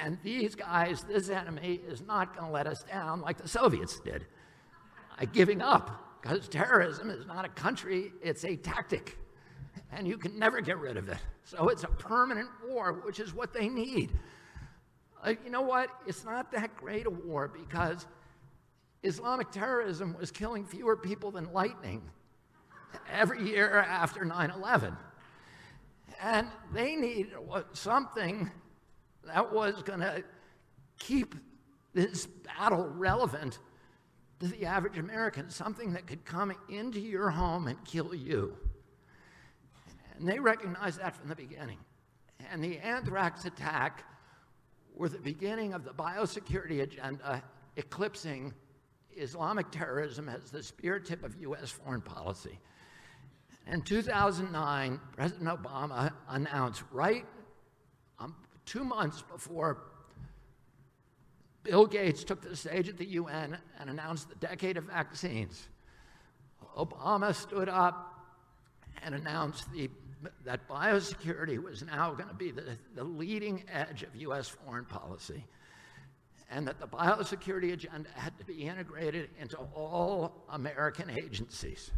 And 0.00 0.18
these 0.22 0.54
guys, 0.54 1.02
this 1.02 1.30
enemy, 1.30 1.80
is 1.88 2.00
not 2.00 2.36
going 2.36 2.46
to 2.46 2.52
let 2.52 2.68
us 2.68 2.84
down 2.84 3.20
like 3.20 3.38
the 3.38 3.48
Soviets 3.48 3.98
did 4.00 4.26
by 5.18 5.24
giving 5.24 5.60
up, 5.60 6.09
because 6.20 6.48
terrorism 6.48 7.10
is 7.10 7.26
not 7.26 7.44
a 7.44 7.48
country, 7.48 8.12
it's 8.22 8.44
a 8.44 8.56
tactic. 8.56 9.16
And 9.92 10.06
you 10.06 10.16
can 10.16 10.38
never 10.38 10.60
get 10.60 10.78
rid 10.78 10.96
of 10.96 11.08
it. 11.08 11.18
So 11.44 11.68
it's 11.68 11.84
a 11.84 11.88
permanent 11.88 12.48
war, 12.68 13.02
which 13.04 13.18
is 13.18 13.34
what 13.34 13.52
they 13.52 13.68
need. 13.68 14.12
Uh, 15.22 15.34
you 15.44 15.50
know 15.50 15.62
what? 15.62 15.90
It's 16.06 16.24
not 16.24 16.52
that 16.52 16.76
great 16.76 17.06
a 17.06 17.10
war 17.10 17.48
because 17.48 18.06
Islamic 19.02 19.50
terrorism 19.50 20.16
was 20.18 20.30
killing 20.30 20.64
fewer 20.64 20.96
people 20.96 21.30
than 21.30 21.52
lightning 21.52 22.02
every 23.10 23.48
year 23.48 23.78
after 23.78 24.24
9 24.24 24.50
11. 24.50 24.96
And 26.22 26.48
they 26.72 26.96
needed 26.96 27.32
something 27.72 28.50
that 29.26 29.52
was 29.52 29.82
going 29.82 30.00
to 30.00 30.22
keep 30.98 31.34
this 31.94 32.26
battle 32.26 32.88
relevant 32.88 33.58
to 34.40 34.48
the 34.48 34.66
average 34.66 34.98
American, 34.98 35.50
something 35.50 35.92
that 35.92 36.06
could 36.06 36.24
come 36.24 36.52
into 36.68 36.98
your 36.98 37.30
home 37.30 37.68
and 37.68 37.82
kill 37.84 38.14
you. 38.14 38.56
And 40.16 40.26
they 40.28 40.38
recognized 40.38 41.00
that 41.00 41.14
from 41.14 41.28
the 41.28 41.36
beginning. 41.36 41.78
And 42.50 42.64
the 42.64 42.78
anthrax 42.78 43.44
attack 43.44 44.04
were 44.94 45.08
the 45.08 45.18
beginning 45.18 45.74
of 45.74 45.84
the 45.84 45.92
biosecurity 45.92 46.82
agenda 46.82 47.42
eclipsing 47.76 48.52
Islamic 49.16 49.70
terrorism 49.70 50.28
as 50.28 50.50
the 50.50 50.62
spear 50.62 50.98
tip 50.98 51.22
of 51.22 51.36
U.S. 51.40 51.70
foreign 51.70 52.00
policy. 52.00 52.58
In 53.66 53.82
2009, 53.82 55.00
President 55.12 55.48
Obama 55.48 56.12
announced 56.28 56.82
right 56.90 57.24
um, 58.18 58.34
two 58.64 58.84
months 58.84 59.22
before 59.22 59.89
Bill 61.62 61.86
Gates 61.86 62.24
took 62.24 62.40
the 62.42 62.56
stage 62.56 62.88
at 62.88 62.96
the 62.96 63.06
UN 63.06 63.58
and 63.78 63.90
announced 63.90 64.28
the 64.28 64.34
decade 64.36 64.76
of 64.76 64.84
vaccines. 64.84 65.68
Obama 66.76 67.34
stood 67.34 67.68
up 67.68 68.24
and 69.02 69.14
announced 69.14 69.70
the, 69.72 69.90
that 70.44 70.66
biosecurity 70.68 71.62
was 71.62 71.82
now 71.82 72.12
going 72.12 72.28
to 72.28 72.34
be 72.34 72.50
the, 72.50 72.78
the 72.94 73.04
leading 73.04 73.64
edge 73.72 74.02
of 74.02 74.14
U.S. 74.16 74.48
foreign 74.48 74.84
policy 74.84 75.44
and 76.50 76.66
that 76.66 76.80
the 76.80 76.86
biosecurity 76.86 77.72
agenda 77.72 78.08
had 78.14 78.36
to 78.38 78.44
be 78.44 78.66
integrated 78.66 79.30
into 79.40 79.56
all 79.74 80.44
American 80.50 81.08
agencies. 81.10 81.92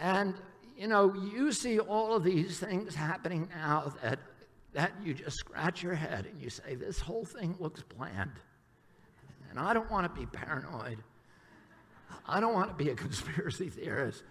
And, 0.00 0.34
you 0.76 0.86
know, 0.86 1.14
you 1.14 1.52
see 1.52 1.78
all 1.78 2.14
of 2.14 2.24
these 2.24 2.58
things 2.58 2.94
happening 2.94 3.48
now 3.54 3.92
that, 4.02 4.18
that 4.78 4.92
you 5.02 5.12
just 5.12 5.36
scratch 5.36 5.82
your 5.82 5.96
head 5.96 6.24
and 6.30 6.40
you 6.40 6.48
say, 6.48 6.76
this 6.76 7.00
whole 7.00 7.24
thing 7.24 7.56
looks 7.58 7.82
planned. 7.82 8.30
And 9.50 9.58
I 9.58 9.74
don't 9.74 9.90
want 9.90 10.06
to 10.06 10.20
be 10.20 10.24
paranoid, 10.26 11.02
I 12.24 12.38
don't 12.38 12.54
want 12.54 12.68
to 12.68 12.84
be 12.84 12.90
a 12.90 12.94
conspiracy 12.94 13.70
theorist, 13.70 14.22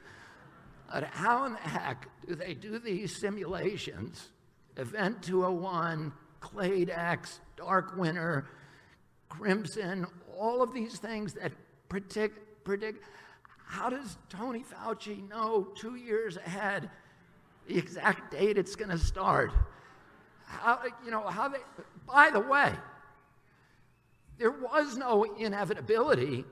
but 0.90 1.04
how 1.04 1.44
in 1.48 1.52
the 1.52 1.60
heck 1.60 2.08
do 2.26 2.34
they 2.34 2.54
do 2.54 2.80
these 2.80 3.14
simulations? 3.14 4.30
Event 4.78 5.22
201, 5.22 6.14
Clade 6.40 6.92
X, 6.92 7.42
Dark 7.58 7.98
Winter, 7.98 8.48
Crimson, 9.28 10.08
all 10.40 10.64
of 10.64 10.74
these 10.74 10.98
things 10.98 11.34
that 11.34 11.52
predict, 11.90 12.64
predict. 12.64 13.04
How 13.66 13.90
does 13.90 14.18
Tony 14.30 14.64
Fauci 14.64 15.28
know 15.28 15.68
two 15.76 15.96
years 15.96 16.38
ahead 16.38 16.90
the 17.68 17.78
exact 17.78 18.32
date 18.32 18.58
it's 18.58 18.78
going 18.78 18.92
to 18.92 18.98
start? 18.98 19.52
How, 20.48 20.80
you 21.04 21.12
know, 21.12 21.22
how 21.28 21.50
they, 21.50 21.60
by 22.08 22.30
the 22.32 22.40
way, 22.40 22.72
there 24.38 24.52
was 24.52 24.96
no 24.98 25.24
inevitability 25.24 26.46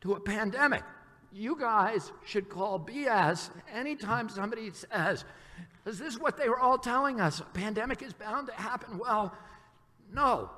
to 0.00 0.14
a 0.14 0.20
pandemic. 0.20 0.82
You 1.32 1.56
guys 1.58 2.12
should 2.24 2.48
call 2.48 2.80
BS 2.80 3.50
anytime 3.72 4.28
somebody 4.28 4.70
says, 4.72 5.24
is 5.84 5.98
this 5.98 6.18
what 6.18 6.36
they 6.36 6.48
were 6.48 6.58
all 6.58 6.78
telling 6.78 7.20
us? 7.20 7.40
A 7.40 7.44
pandemic 7.44 8.02
is 8.02 8.12
bound 8.12 8.48
to 8.48 8.54
happen. 8.54 8.98
Well, 8.98 9.34
no. 10.12 10.50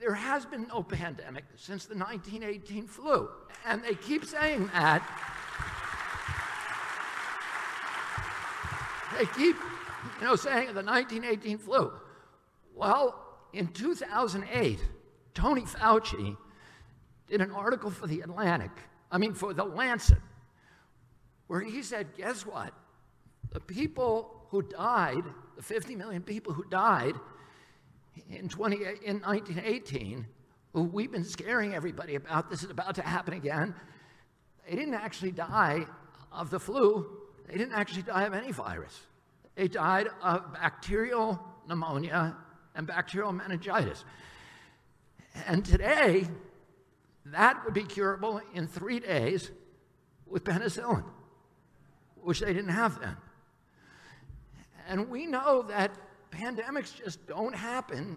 There 0.00 0.14
has 0.14 0.44
been 0.46 0.66
no 0.68 0.82
pandemic 0.82 1.44
since 1.56 1.86
the 1.86 1.96
1918 1.96 2.86
flu. 2.86 3.28
And 3.66 3.82
they 3.82 3.94
keep 3.94 4.24
saying 4.24 4.68
that. 4.72 5.02
They 9.16 9.26
keep, 9.26 9.56
you 10.20 10.26
know, 10.26 10.36
saying 10.36 10.68
the 10.68 10.82
1918 10.82 11.58
flu. 11.58 11.92
Well, 12.74 13.14
in 13.52 13.68
2008, 13.68 14.78
Tony 15.34 15.62
Fauci 15.62 16.36
did 17.28 17.40
an 17.40 17.50
article 17.50 17.90
for 17.90 18.06
The 18.06 18.20
Atlantic, 18.20 18.70
I 19.10 19.18
mean, 19.18 19.34
for 19.34 19.52
The 19.52 19.64
Lancet, 19.64 20.18
where 21.46 21.60
he 21.60 21.82
said, 21.82 22.08
guess 22.16 22.46
what? 22.46 22.72
The 23.52 23.60
people 23.60 24.46
who 24.50 24.62
died, 24.62 25.24
the 25.56 25.62
50 25.62 25.96
million 25.96 26.22
people 26.22 26.52
who 26.52 26.64
died 26.68 27.14
in, 28.30 28.48
20, 28.48 28.76
in 29.04 29.20
1918, 29.20 30.26
who 30.72 30.82
we've 30.82 31.10
been 31.10 31.24
scaring 31.24 31.74
everybody 31.74 32.14
about, 32.14 32.50
this 32.50 32.62
is 32.62 32.70
about 32.70 32.94
to 32.96 33.02
happen 33.02 33.34
again, 33.34 33.74
they 34.68 34.76
didn't 34.76 34.94
actually 34.94 35.32
die 35.32 35.86
of 36.32 36.50
the 36.50 36.60
flu. 36.60 37.06
They 37.46 37.56
didn't 37.56 37.74
actually 37.74 38.02
die 38.02 38.24
of 38.24 38.34
any 38.34 38.52
virus. 38.52 39.00
They 39.58 39.66
died 39.66 40.06
of 40.22 40.52
bacterial 40.52 41.36
pneumonia 41.66 42.36
and 42.76 42.86
bacterial 42.86 43.32
meningitis. 43.32 44.04
And 45.48 45.64
today, 45.64 46.28
that 47.24 47.64
would 47.64 47.74
be 47.74 47.82
curable 47.82 48.40
in 48.54 48.68
three 48.68 49.00
days 49.00 49.50
with 50.28 50.44
penicillin, 50.44 51.02
which 52.22 52.38
they 52.38 52.52
didn't 52.52 52.70
have 52.70 53.00
then. 53.00 53.16
And 54.86 55.08
we 55.10 55.26
know 55.26 55.62
that 55.62 55.90
pandemics 56.30 56.94
just 56.96 57.26
don't 57.26 57.54
happen 57.54 58.16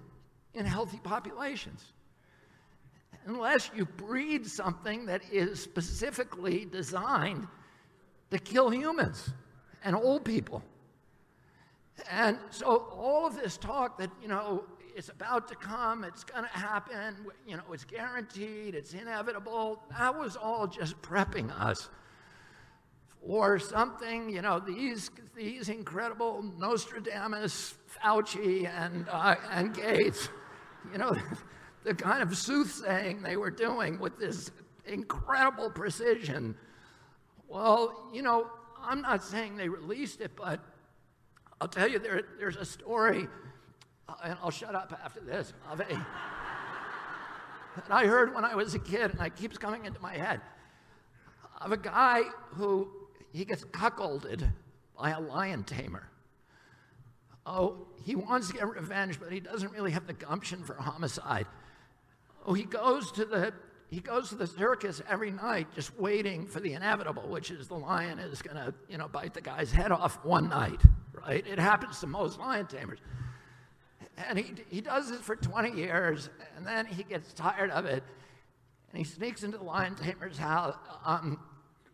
in 0.54 0.64
healthy 0.64 1.00
populations 1.04 1.92
unless 3.26 3.72
you 3.76 3.86
breed 3.88 4.46
something 4.46 5.08
that 5.08 5.24
is 5.32 5.60
specifically 5.60 6.66
designed 6.66 7.48
to 8.30 8.38
kill 8.38 8.70
humans 8.70 9.32
and 9.84 9.96
old 9.96 10.24
people. 10.24 10.62
And 12.10 12.38
so 12.50 12.88
all 12.92 13.26
of 13.26 13.36
this 13.36 13.58
talk 13.58 13.98
that, 14.00 14.10
you 14.22 14.28
know, 14.28 14.64
it's 14.96 15.10
about 15.10 15.48
to 15.48 15.56
come, 15.56 16.04
it's 16.04 16.24
going 16.24 16.44
to 16.44 16.50
happen, 16.50 17.16
you 17.48 17.56
know, 17.56 17.64
it's 17.72 17.86
guaranteed, 17.86 18.76
it's 18.76 18.94
inevitable, 18.94 19.82
that 19.98 20.18
was 20.18 20.36
all 20.36 20.68
just 20.68 21.02
prepping 21.02 21.50
us 21.60 21.90
for 23.26 23.60
something, 23.60 24.30
you 24.30 24.42
know, 24.42 24.60
these, 24.60 25.12
these 25.36 25.70
incredible 25.70 26.44
Nostradamus, 26.58 27.76
Fauci, 28.04 28.68
and, 28.68 29.08
uh, 29.10 29.36
and 29.52 29.74
Gates, 29.74 30.30
you 30.92 30.98
know, 30.98 31.16
the 31.84 31.94
kind 31.94 32.22
of 32.22 32.36
soothsaying 32.36 33.22
they 33.22 33.38
were 33.38 33.52
doing 33.52 34.00
with 34.00 34.18
this 34.20 34.52
incredible 34.86 35.70
precision. 35.70 36.56
Well, 37.48 38.10
you 38.14 38.22
know, 38.22 38.48
I'm 38.82 39.02
not 39.02 39.24
saying 39.24 39.56
they 39.56 39.70
released 39.70 40.22
it, 40.22 40.32
but 40.36 40.60
I'll 41.62 41.68
tell 41.68 41.88
you, 41.88 42.00
there, 42.00 42.24
there's 42.40 42.56
a 42.56 42.66
story, 42.66 43.28
uh, 44.10 44.14
and 44.24 44.36
I'll 44.42 44.50
shut 44.50 44.74
up 44.74 45.00
after 45.06 45.20
this, 45.20 45.54
of 45.70 45.80
a, 45.80 45.86
that 47.76 47.92
I 47.92 48.08
heard 48.08 48.34
when 48.34 48.44
I 48.44 48.56
was 48.56 48.74
a 48.74 48.80
kid, 48.80 49.12
and 49.12 49.22
it 49.22 49.36
keeps 49.36 49.60
coming 49.60 49.86
into 49.86 50.02
my 50.02 50.16
head, 50.16 50.42
of 51.62 51.72
a 51.72 51.78
guy 51.78 52.24
who 52.54 52.90
he 53.32 53.46
gets 53.46 53.64
cuckolded 53.66 54.52
by 54.98 55.12
a 55.12 55.20
lion 55.20 55.64
tamer. 55.64 56.10
Oh, 57.46 57.86
he 58.04 58.16
wants 58.16 58.48
to 58.48 58.54
get 58.54 58.68
revenge, 58.68 59.20
but 59.20 59.32
he 59.32 59.40
doesn't 59.40 59.72
really 59.72 59.92
have 59.92 60.08
the 60.08 60.14
gumption 60.14 60.64
for 60.64 60.74
homicide. 60.74 61.46
Oh, 62.44 62.56
he 62.56 62.64
goes 62.64 63.12
to 63.12 63.24
the 63.24 63.54
he 63.92 64.00
goes 64.00 64.30
to 64.30 64.36
the 64.36 64.48
circus 64.48 65.02
every 65.10 65.32
night 65.32 65.68
just 65.76 66.00
waiting 66.00 66.48
for 66.48 66.62
the 66.62 66.74
inevitable, 66.74 67.28
which 67.28 67.52
is 67.52 67.68
the 67.68 67.76
lion 67.76 68.20
is 68.20 68.42
going 68.42 68.56
to, 68.56 68.74
you 68.88 68.98
know, 68.98 69.10
bite 69.10 69.34
the 69.34 69.42
guy's 69.42 69.70
head 69.70 69.92
off 69.92 70.24
one 70.24 70.48
night, 70.48 70.82
right? 71.14 71.46
It 71.46 71.60
happens 71.60 72.00
to 72.00 72.08
most 72.08 72.40
lion 72.40 72.68
tamers. 72.68 73.00
And 74.30 74.40
he, 74.40 74.54
he 74.70 74.80
does 74.80 75.10
this 75.10 75.20
for 75.20 75.36
20 75.36 75.74
years, 75.78 76.30
and 76.56 76.66
then 76.66 76.86
he 76.86 77.04
gets 77.04 77.34
tired 77.34 77.70
of 77.70 77.84
it, 77.86 78.02
and 78.90 78.98
he 78.98 79.04
sneaks 79.04 79.44
into 79.44 79.58
the 79.58 79.66
lion 79.66 79.96
tamer's 79.96 80.38
house, 80.38 80.78
um, 81.06 81.38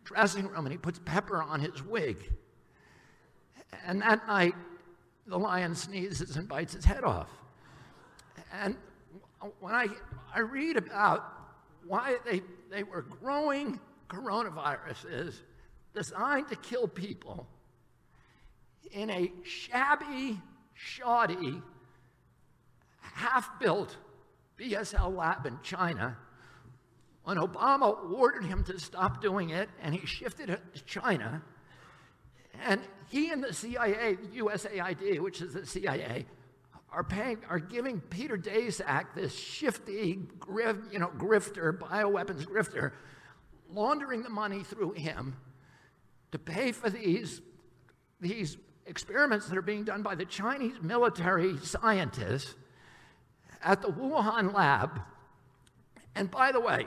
dressing 0.04 0.46
room, 0.46 0.66
and 0.66 0.70
he 0.70 0.78
puts 0.78 1.00
pepper 1.04 1.42
on 1.42 1.58
his 1.58 1.82
wig. 1.82 2.32
And 3.84 4.02
that 4.02 4.24
night, 4.28 4.54
the 5.26 5.38
lion 5.38 5.74
sneezes 5.74 6.36
and 6.36 6.48
bites 6.48 6.74
his 6.74 6.84
head 6.84 7.02
off. 7.02 7.28
And 8.52 8.76
when 9.58 9.74
I, 9.74 9.88
I 10.32 10.40
read 10.40 10.76
about 10.76 11.37
why 11.88 12.18
they, 12.24 12.42
they 12.70 12.82
were 12.82 13.02
growing 13.02 13.80
coronaviruses 14.08 15.34
designed 15.94 16.48
to 16.48 16.56
kill 16.56 16.86
people 16.86 17.48
in 18.92 19.10
a 19.10 19.32
shabby, 19.42 20.40
shoddy, 20.74 21.60
half 23.00 23.58
built 23.58 23.96
BSL 24.58 25.16
lab 25.16 25.46
in 25.46 25.58
China. 25.62 26.16
When 27.24 27.36
Obama 27.36 28.12
ordered 28.12 28.44
him 28.44 28.64
to 28.64 28.78
stop 28.78 29.20
doing 29.20 29.50
it 29.50 29.68
and 29.82 29.94
he 29.94 30.06
shifted 30.06 30.50
it 30.50 30.60
to 30.74 30.84
China, 30.84 31.42
and 32.66 32.80
he 33.08 33.30
and 33.30 33.42
the 33.42 33.52
CIA, 33.52 34.16
USAID, 34.34 35.20
which 35.20 35.40
is 35.40 35.54
the 35.54 35.66
CIA, 35.66 36.26
are 36.90 37.04
paying, 37.04 37.38
are 37.48 37.58
giving 37.58 38.00
Peter 38.00 38.36
Daszak, 38.36 39.14
this 39.14 39.34
shifty, 39.34 40.18
grif, 40.38 40.76
you 40.90 40.98
know, 40.98 41.10
grifter, 41.18 41.76
bioweapons 41.78 42.44
grifter, 42.44 42.92
laundering 43.70 44.22
the 44.22 44.30
money 44.30 44.62
through 44.62 44.92
him 44.92 45.36
to 46.32 46.38
pay 46.38 46.72
for 46.72 46.88
these, 46.88 47.42
these 48.20 48.56
experiments 48.86 49.46
that 49.48 49.58
are 49.58 49.62
being 49.62 49.84
done 49.84 50.02
by 50.02 50.14
the 50.14 50.24
Chinese 50.24 50.80
military 50.80 51.58
scientists 51.58 52.54
at 53.62 53.82
the 53.82 53.88
Wuhan 53.88 54.54
lab. 54.54 55.00
And 56.14 56.30
by 56.30 56.52
the 56.52 56.60
way, 56.60 56.86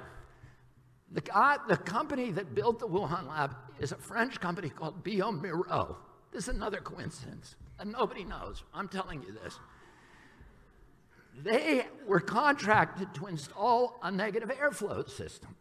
the, 1.11 1.21
guy, 1.21 1.57
the 1.67 1.77
company 1.77 2.31
that 2.31 2.55
built 2.55 2.79
the 2.79 2.87
Wuhan 2.87 3.27
lab 3.27 3.55
is 3.79 3.91
a 3.91 3.97
French 3.97 4.39
company 4.39 4.69
called 4.69 5.03
bioMérieux. 5.03 5.95
This 6.31 6.47
is 6.47 6.55
another 6.55 6.79
coincidence, 6.79 7.55
and 7.79 7.91
nobody 7.91 8.23
knows. 8.23 8.63
I'm 8.73 8.87
telling 8.87 9.21
you 9.21 9.33
this. 9.43 9.59
They 11.43 11.85
were 12.07 12.19
contracted 12.19 13.13
to 13.15 13.27
install 13.27 13.99
a 14.03 14.11
negative 14.11 14.49
airflow 14.49 15.09
system, 15.09 15.55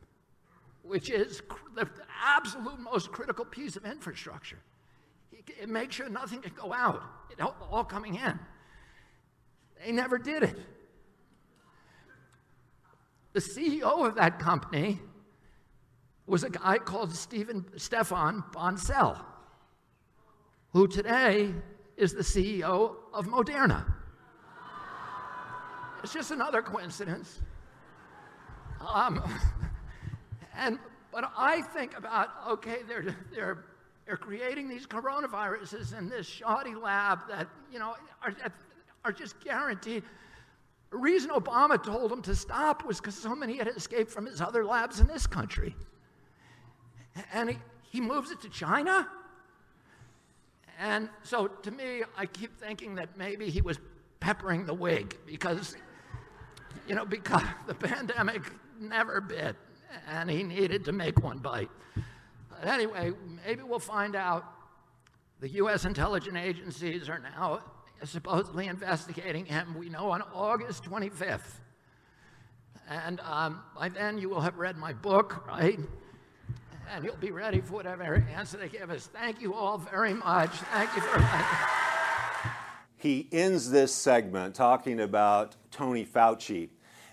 which 0.83 1.11
is 1.11 1.43
the 1.75 1.89
absolute 2.23 2.81
most 2.81 3.12
critical 3.12 3.45
piece 3.45 3.77
of 3.77 3.85
infrastructure. 3.87 4.59
It 5.33 5.68
makes 5.68 5.95
sure 5.95 6.09
nothing 6.09 6.43
can 6.43 6.53
go 6.55 6.73
out, 6.73 7.03
it 7.31 7.41
all 7.41 7.85
coming 7.85 8.16
in. 8.16 8.39
They 9.85 9.93
never 9.93 10.18
did 10.18 10.43
it. 10.43 10.57
The 13.33 13.41
CEO 13.41 14.07
of 14.07 14.16
that 14.16 14.39
company 14.39 15.01
was 16.27 16.43
a 16.45 16.51
guy 16.51 16.79
called 16.79 17.14
Stephen 17.14 17.64
Stefan 17.77 18.45
Bancel, 18.53 19.18
who 20.73 20.87
today 20.89 21.55
is 21.97 22.12
the 22.12 22.23
CEO 22.23 22.97
of 23.12 23.27
Moderna. 23.27 23.95
It's 26.03 26.13
just 26.13 26.31
another 26.31 26.63
coincidence. 26.63 27.41
Um, 28.81 29.23
and 30.57 30.79
but 31.13 31.31
I 31.37 31.63
think 31.63 31.97
about 31.97 32.29
okay, 32.49 32.79
they're 32.87 33.17
they're 33.35 33.65
they're 34.07 34.17
creating 34.17 34.69
these 34.69 34.87
coronaviruses 34.87 35.97
in 35.97 36.09
this 36.09 36.27
shoddy 36.27 36.75
lab 36.75 37.21
that 37.29 37.49
you 37.73 37.79
know 37.79 37.95
are 38.23 38.35
are 39.05 39.13
just 39.13 39.39
guaranteed. 39.41 40.03
The 40.91 40.97
reason 40.97 41.31
Obama 41.31 41.83
told 41.83 42.11
him 42.11 42.21
to 42.23 42.35
stop 42.35 42.85
was 42.85 42.99
because 42.99 43.15
so 43.15 43.35
many 43.35 43.57
had 43.57 43.69
escaped 43.69 44.11
from 44.11 44.27
his 44.27 44.41
other 44.41 44.65
labs 44.65 44.99
in 44.99 45.07
this 45.07 45.27
country. 45.27 45.77
And 47.33 47.51
he, 47.51 47.59
he 47.91 48.01
moves 48.01 48.31
it 48.31 48.41
to 48.41 48.49
China? 48.49 49.09
And 50.79 51.09
so 51.23 51.47
to 51.47 51.71
me, 51.71 52.03
I 52.17 52.27
keep 52.27 52.59
thinking 52.59 52.97
that 52.97 53.17
maybe 53.17 53.51
he 53.51 53.61
was 53.61 53.79
peppering 54.19 54.67
the 54.67 54.75
wig 54.75 55.17
because, 55.27 55.77
you 56.91 56.97
know, 56.97 57.05
because 57.05 57.45
the 57.68 57.74
pandemic 57.74 58.43
never 58.80 59.20
bit 59.20 59.55
and 60.09 60.28
he 60.28 60.43
needed 60.43 60.84
to 60.84 60.93
make 60.93 61.22
one 61.22 61.38
bite. 61.38 61.70
But 62.51 62.66
anyway, 62.66 63.12
maybe 63.47 63.62
we'll 63.62 63.78
find 63.78 64.16
out. 64.16 64.45
The 65.38 65.49
U.S. 65.51 65.86
intelligence 65.86 66.36
agencies 66.36 67.09
are 67.09 67.18
now 67.18 67.61
supposedly 68.05 68.66
investigating 68.66 69.47
him, 69.47 69.74
we 69.78 69.88
know, 69.88 70.11
on 70.11 70.22
August 70.34 70.84
25th. 70.84 71.61
And 72.88 73.20
um, 73.20 73.62
by 73.74 73.88
then 73.88 74.18
you 74.18 74.28
will 74.28 74.41
have 74.41 74.59
read 74.59 74.76
my 74.76 74.93
book, 74.93 75.47
right? 75.47 75.78
And 76.93 77.05
you'll 77.05 77.16
be 77.16 77.30
ready 77.30 77.61
for 77.61 77.74
whatever 77.74 78.22
answer 78.36 78.59
they 78.59 78.68
give 78.68 78.91
us. 78.91 79.07
Thank 79.07 79.41
you 79.41 79.55
all 79.55 79.78
very 79.78 80.12
much. 80.12 80.51
Thank 80.51 80.95
you 80.95 81.03
very 81.03 81.22
much. 81.22 81.47
He 82.97 83.28
ends 83.32 83.70
this 83.70 83.95
segment 83.95 84.55
talking 84.55 85.01
about 85.01 85.57
Tony 85.70 86.05
Fauci. 86.05 86.68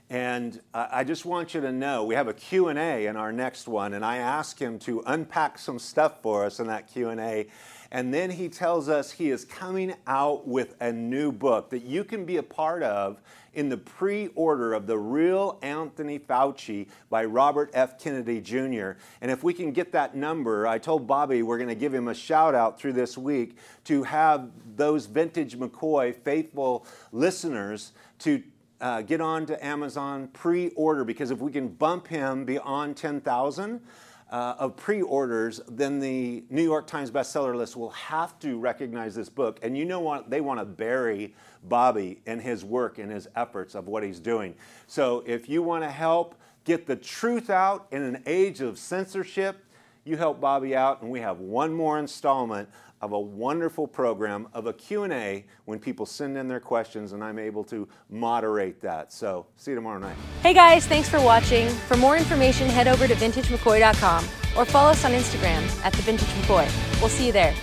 And 0.09 0.61
I 0.73 1.03
just 1.03 1.25
want 1.25 1.53
you 1.53 1.59
to 1.59 1.71
know 1.71 2.05
we 2.05 2.15
have 2.15 2.29
a 2.29 2.33
Q&A 2.33 3.07
in 3.07 3.17
our 3.17 3.33
next 3.33 3.67
one 3.67 3.93
and 3.93 4.05
I 4.05 4.17
asked 4.17 4.57
him 4.57 4.79
to 4.79 5.03
unpack 5.05 5.59
some 5.59 5.79
stuff 5.79 6.21
for 6.21 6.45
us 6.45 6.61
in 6.61 6.67
that 6.67 6.87
Q&A 6.87 7.47
and 7.91 8.13
then 8.13 8.29
he 8.29 8.49
tells 8.49 8.89
us 8.89 9.11
he 9.11 9.29
is 9.29 9.45
coming 9.45 9.93
out 10.05 10.47
with 10.47 10.75
a 10.81 10.91
new 10.91 11.31
book 11.31 11.69
that 11.69 11.83
you 11.83 12.03
can 12.03 12.25
be 12.25 12.37
a 12.37 12.43
part 12.43 12.83
of 12.83 13.21
in 13.53 13.69
the 13.69 13.77
pre 13.77 14.27
order 14.35 14.73
of 14.73 14.87
The 14.87 14.97
Real 14.97 15.57
Anthony 15.61 16.19
Fauci 16.19 16.87
by 17.09 17.25
Robert 17.25 17.71
F. 17.73 17.99
Kennedy 17.99 18.41
Jr. 18.41 18.91
And 19.21 19.31
if 19.31 19.43
we 19.43 19.53
can 19.53 19.71
get 19.71 19.91
that 19.93 20.15
number, 20.15 20.67
I 20.67 20.77
told 20.77 21.07
Bobby 21.07 21.43
we're 21.43 21.57
going 21.57 21.69
to 21.69 21.75
give 21.75 21.93
him 21.93 22.09
a 22.09 22.13
shout 22.13 22.53
out 22.53 22.79
through 22.79 22.93
this 22.93 23.17
week 23.17 23.57
to 23.85 24.03
have 24.03 24.51
those 24.75 25.05
Vintage 25.05 25.57
McCoy 25.57 26.13
faithful 26.13 26.85
listeners 27.11 27.93
to 28.19 28.43
uh, 28.81 29.01
get 29.01 29.21
on 29.21 29.45
to 29.47 29.65
Amazon 29.65 30.27
pre 30.29 30.69
order 30.69 31.03
because 31.03 31.31
if 31.31 31.39
we 31.39 31.51
can 31.51 31.67
bump 31.67 32.07
him 32.07 32.45
beyond 32.45 32.97
10,000, 32.97 33.81
uh, 34.29 34.55
of 34.59 34.75
pre 34.75 35.01
orders, 35.01 35.61
then 35.69 35.99
the 35.99 36.43
New 36.49 36.63
York 36.63 36.87
Times 36.87 37.11
bestseller 37.11 37.55
list 37.55 37.75
will 37.77 37.91
have 37.91 38.37
to 38.39 38.59
recognize 38.59 39.15
this 39.15 39.29
book. 39.29 39.59
And 39.61 39.77
you 39.77 39.85
know 39.85 39.99
what? 39.99 40.29
They 40.29 40.41
want 40.41 40.59
to 40.59 40.65
bury 40.65 41.33
Bobby 41.63 42.21
and 42.25 42.41
his 42.41 42.65
work 42.65 42.97
and 42.97 43.11
his 43.11 43.27
efforts 43.35 43.75
of 43.75 43.87
what 43.87 44.03
he's 44.03 44.19
doing. 44.19 44.55
So 44.87 45.23
if 45.25 45.47
you 45.47 45.63
want 45.63 45.83
to 45.83 45.89
help 45.89 46.35
get 46.65 46.85
the 46.85 46.95
truth 46.95 47.49
out 47.49 47.87
in 47.91 48.01
an 48.01 48.23
age 48.25 48.59
of 48.59 48.77
censorship, 48.77 49.63
you 50.03 50.17
help 50.17 50.39
Bobby 50.39 50.75
out, 50.75 51.01
and 51.01 51.11
we 51.11 51.19
have 51.19 51.39
one 51.39 51.73
more 51.73 51.99
installment 51.99 52.69
of 53.01 53.11
a 53.11 53.19
wonderful 53.19 53.87
program 53.87 54.47
of 54.53 54.67
a 54.67 54.73
Q&A 54.73 55.45
when 55.65 55.79
people 55.79 56.05
send 56.05 56.37
in 56.37 56.47
their 56.47 56.59
questions 56.59 57.13
and 57.13 57.23
I'm 57.23 57.39
able 57.39 57.63
to 57.65 57.87
moderate 58.09 58.81
that. 58.81 59.13
So, 59.13 59.47
see 59.55 59.71
you 59.71 59.75
tomorrow 59.75 59.99
night. 59.99 60.15
Hey 60.41 60.53
guys, 60.53 60.85
thanks 60.87 61.09
for 61.09 61.21
watching. 61.21 61.69
For 61.69 61.97
more 61.97 62.17
information, 62.17 62.69
head 62.69 62.87
over 62.87 63.07
to 63.07 63.15
vintagemccoy.com 63.15 64.25
or 64.57 64.65
follow 64.65 64.91
us 64.91 65.05
on 65.05 65.11
Instagram 65.11 65.63
at 65.85 65.93
the 65.93 66.01
Vintage 66.01 66.27
McCoy. 66.29 66.69
We'll 66.99 67.09
see 67.09 67.27
you 67.27 67.31
there. 67.31 67.53